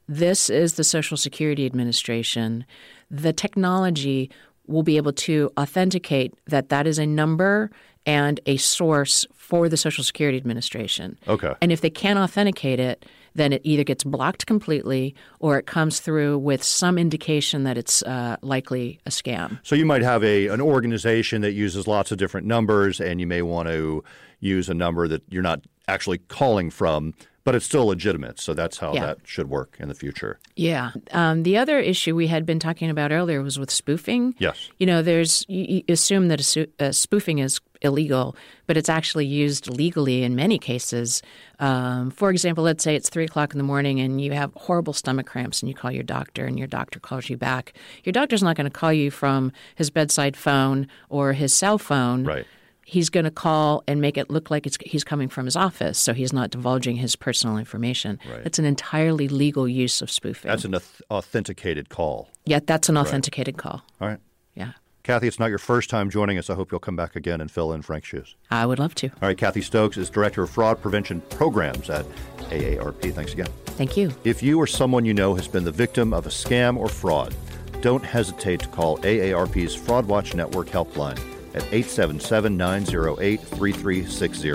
this 0.05 0.49
is 0.49 0.73
the 0.73 0.83
Social 0.83 1.15
Security 1.15 1.65
Administration, 1.65 2.65
the 3.09 3.31
technology 3.31 4.29
will 4.67 4.83
be 4.83 4.97
able 4.97 5.13
to 5.13 5.49
authenticate 5.57 6.33
that 6.47 6.67
that 6.67 6.85
is 6.85 6.99
a 6.99 7.05
number 7.05 7.71
and 8.05 8.41
a 8.47 8.57
source 8.57 9.25
for 9.33 9.69
the 9.69 9.77
Social 9.77 10.03
Security 10.03 10.37
Administration. 10.37 11.17
Okay. 11.29 11.53
And 11.61 11.71
if 11.71 11.79
they 11.79 11.89
can't 11.89 12.19
authenticate 12.19 12.81
it, 12.81 13.05
then 13.35 13.53
it 13.53 13.61
either 13.63 13.83
gets 13.83 14.03
blocked 14.03 14.45
completely 14.45 15.15
or 15.39 15.57
it 15.57 15.65
comes 15.65 15.99
through 15.99 16.37
with 16.37 16.63
some 16.63 16.97
indication 16.97 17.63
that 17.63 17.77
it's 17.77 18.03
uh, 18.03 18.37
likely 18.41 18.99
a 19.05 19.09
scam. 19.09 19.59
So 19.63 19.75
you 19.75 19.85
might 19.85 20.01
have 20.03 20.23
a 20.23 20.47
an 20.47 20.61
organization 20.61 21.41
that 21.41 21.53
uses 21.53 21.87
lots 21.87 22.11
of 22.11 22.17
different 22.17 22.47
numbers, 22.47 22.99
and 22.99 23.19
you 23.19 23.27
may 23.27 23.41
want 23.41 23.67
to 23.69 24.03
use 24.39 24.69
a 24.69 24.73
number 24.73 25.07
that 25.07 25.23
you're 25.29 25.41
not 25.43 25.61
actually 25.87 26.17
calling 26.17 26.69
from, 26.69 27.13
but 27.45 27.55
it's 27.55 27.65
still 27.65 27.85
legitimate. 27.87 28.39
So 28.39 28.53
that's 28.53 28.77
how 28.77 28.93
Yeah. 28.93 29.05
that 29.07 29.17
should 29.25 29.49
work 29.49 29.75
in 29.79 29.87
the 29.89 29.93
future. 29.95 30.39
Yeah. 30.55 30.91
Um, 31.11 31.43
the 31.43 31.57
other 31.57 31.79
issue 31.79 32.15
we 32.15 32.27
had 32.27 32.45
been 32.45 32.59
talking 32.59 32.89
about 32.89 33.11
earlier 33.11 33.41
was 33.41 33.59
with 33.59 33.69
spoofing. 33.71 34.35
Yes. 34.39 34.69
You 34.79 34.85
know, 34.85 35.01
there's 35.01 35.45
you, 35.49 35.83
assume 35.89 36.27
that 36.29 36.39
a, 36.39 36.43
su- 36.43 36.67
uh 36.79 36.91
spoofing 36.91 37.39
is 37.39 37.59
illegal, 37.83 38.35
but 38.65 38.77
it's 38.77 38.89
actually 38.89 39.25
used 39.25 39.69
legally 39.69 40.23
in 40.23 40.35
many 40.35 40.57
cases. 40.57 41.21
Um, 41.59 42.11
for 42.11 42.29
example, 42.29 42.63
let's 42.63 42.83
say 42.83 42.95
it's 42.95 43.09
three 43.09 43.25
o'clock 43.25 43.53
in 43.53 43.57
the 43.57 43.63
morning 43.63 43.99
and 43.99 44.19
you 44.19 44.31
have 44.31 44.51
horrible 44.55 44.93
stomach 44.93 45.27
cramps, 45.27 45.61
and 45.61 45.69
you 45.69 45.75
call 45.75 45.91
your 45.91 46.03
doctor, 46.03 46.45
and 46.45 46.57
your 46.57 46.67
doctor 46.67 46.99
calls 46.99 47.29
you 47.29 47.37
back. 47.37 47.73
Your 48.03 48.13
doctor's 48.13 48.41
not 48.41 48.55
going 48.55 48.65
to 48.65 48.71
call 48.71 48.93
you 48.93 49.11
from 49.11 49.51
his 49.75 49.89
bedside 49.89 50.35
phone 50.35 50.87
or 51.09 51.33
his 51.33 51.53
cell 51.53 51.77
phone. 51.77 52.23
Right. 52.23 52.45
He's 52.85 53.09
going 53.09 53.23
to 53.23 53.31
call 53.31 53.81
and 53.87 54.01
make 54.01 54.17
it 54.17 54.29
look 54.29 54.51
like 54.51 54.67
it's, 54.67 54.77
he's 54.85 55.05
coming 55.05 55.29
from 55.29 55.45
his 55.45 55.55
office, 55.55 55.97
so 55.97 56.13
he's 56.13 56.33
not 56.33 56.49
divulging 56.49 56.97
his 56.97 57.15
personal 57.15 57.57
information. 57.57 58.19
Right. 58.29 58.43
That's 58.43 58.59
an 58.59 58.65
entirely 58.65 59.29
legal 59.29 59.69
use 59.69 60.01
of 60.01 60.11
spoofing. 60.11 60.49
That's 60.49 60.65
an 60.65 60.73
auth- 60.73 61.01
authenticated 61.09 61.87
call. 61.87 62.29
Yeah, 62.45 62.59
that's 62.65 62.89
an 62.89 62.97
authenticated 62.97 63.57
call. 63.57 63.83
All 64.01 64.09
right. 64.09 64.19
Yeah. 64.53 64.73
Kathy, 65.03 65.27
it's 65.27 65.37
not 65.37 65.49
your 65.49 65.57
first 65.57 65.89
time 65.89 66.09
joining 66.09 66.37
us. 66.37 66.49
I 66.49 66.55
hope 66.55 66.71
you'll 66.71 66.79
come 66.79 66.95
back 66.95 67.17
again 67.17 67.41
and 67.41 67.51
fill 67.51 67.73
in 67.73 67.81
Frank's 67.81 68.07
shoes. 68.07 68.37
I 68.49 68.65
would 68.65 68.79
love 68.79 68.95
to. 68.95 69.09
All 69.09 69.27
right, 69.27 69.37
Kathy 69.37 69.61
Stokes 69.61 69.97
is 69.97 70.09
Director 70.09 70.43
of 70.43 70.49
Fraud 70.49 70.81
Prevention 70.81 71.19
Programs 71.29 71.89
at 71.89 72.05
AARP. 72.49 73.13
Thanks 73.13 73.33
again. 73.33 73.49
Thank 73.65 73.97
you. 73.97 74.15
If 74.23 74.41
you 74.41 74.57
or 74.57 74.65
someone 74.65 75.03
you 75.03 75.13
know 75.13 75.35
has 75.35 75.45
been 75.45 75.65
the 75.65 75.73
victim 75.73 76.13
of 76.13 76.25
a 76.25 76.29
scam 76.29 76.77
or 76.77 76.87
fraud, 76.87 77.35
don't 77.81 78.05
hesitate 78.05 78.61
to 78.61 78.69
call 78.69 78.97
AARP's 78.99 79.75
Fraud 79.75 80.05
Watch 80.05 80.35
Network 80.35 80.67
helpline 80.69 81.19
at 81.53 81.63
877 81.63 82.55
908 82.55 83.41
3360. 83.41 84.51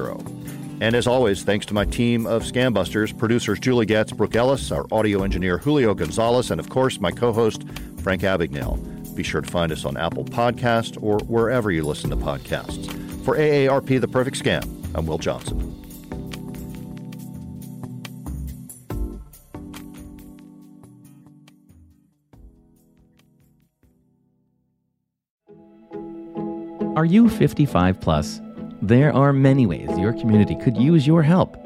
And 0.81 0.97
as 0.97 1.07
always, 1.07 1.43
thanks 1.43 1.67
to 1.67 1.75
my 1.75 1.85
team 1.85 2.27
of 2.27 2.43
Scambusters, 2.43 3.17
producers 3.17 3.61
Julie 3.61 3.85
Getz, 3.85 4.13
Brooke 4.13 4.35
Ellis, 4.35 4.73
our 4.73 4.87
audio 4.93 5.25
engineer 5.25 5.59
Julio 5.59 5.93
Gonzalez, 5.93 6.51
and 6.51 6.59
of 6.59 6.71
course, 6.71 7.01
my 7.01 7.11
co 7.11 7.35
host 7.35 7.65
Frank 7.99 8.23
Abagnale. 8.23 8.98
Be 9.19 9.25
sure 9.25 9.41
to 9.41 9.51
find 9.51 9.73
us 9.73 9.85
on 9.85 9.97
Apple 9.97 10.25
Podcast 10.25 11.03
or 11.03 11.19
wherever 11.27 11.73
you 11.73 11.83
listen 11.83 12.09
to 12.11 12.17
podcasts. 12.17 12.87
For 13.25 13.37
AARP 13.37 14.01
The 14.01 14.07
Perfect 14.07 14.41
Scam, 14.41 14.63
I'm 14.95 15.07
Will 15.07 15.19
Johnson. 15.19 15.75
Are 26.97 27.05
you 27.05 27.29
55 27.29 28.01
plus? 28.01 28.41
There 28.83 29.13
are 29.13 29.33
many 29.33 29.67
ways 29.67 29.89
your 29.99 30.13
community 30.13 30.55
could 30.55 30.77
use 30.77 31.09
your 31.09 31.25
help. 31.25 31.57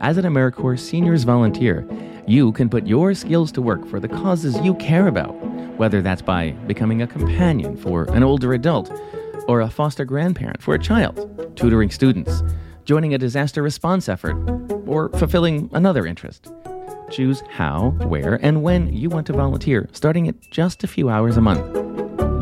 As 0.00 0.16
an 0.16 0.24
AmeriCorps 0.26 0.78
Seniors 0.78 1.24
Volunteer, 1.24 1.84
you 2.28 2.52
can 2.52 2.68
put 2.68 2.86
your 2.86 3.14
skills 3.14 3.50
to 3.50 3.60
work 3.60 3.84
for 3.88 3.98
the 3.98 4.06
causes 4.06 4.56
you 4.60 4.74
care 4.74 5.08
about, 5.08 5.34
whether 5.78 6.02
that's 6.02 6.22
by 6.22 6.50
becoming 6.66 7.02
a 7.02 7.06
companion 7.06 7.76
for 7.76 8.04
an 8.10 8.22
older 8.22 8.52
adult, 8.52 8.92
or 9.46 9.62
a 9.62 9.70
foster 9.70 10.04
grandparent 10.04 10.62
for 10.62 10.74
a 10.74 10.78
child, 10.78 11.56
tutoring 11.56 11.90
students, 11.90 12.42
joining 12.84 13.14
a 13.14 13.18
disaster 13.18 13.62
response 13.62 14.08
effort, 14.08 14.36
or 14.86 15.08
fulfilling 15.10 15.70
another 15.72 16.06
interest. 16.06 16.52
Choose 17.10 17.42
how, 17.48 17.90
where, 18.06 18.34
and 18.44 18.62
when 18.62 18.92
you 18.92 19.08
want 19.08 19.26
to 19.28 19.32
volunteer, 19.32 19.88
starting 19.92 20.28
at 20.28 20.34
just 20.50 20.84
a 20.84 20.86
few 20.86 21.08
hours 21.08 21.36
a 21.36 21.40
month. 21.40 21.62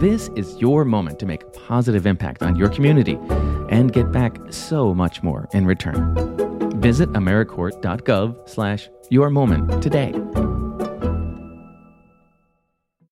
This 0.01 0.29
is 0.37 0.57
your 0.61 0.85
moment 0.85 1.19
to 1.21 1.27
make 1.27 1.43
a 1.43 1.47
positive 1.47 2.07
impact 2.07 2.43
on 2.43 2.57
your 2.57 2.69
community 2.69 3.19
and 3.71 3.93
get 3.93 4.11
back 4.13 4.37
so 4.51 4.95
much 4.95 5.23
more 5.23 5.49
in 5.53 5.67
return. 5.67 6.15
Visit 6.81 7.11
AmeriCorps.gov 7.11 8.49
slash 8.49 8.89
your 9.11 9.31
moment 9.31 9.83
today 9.83 10.13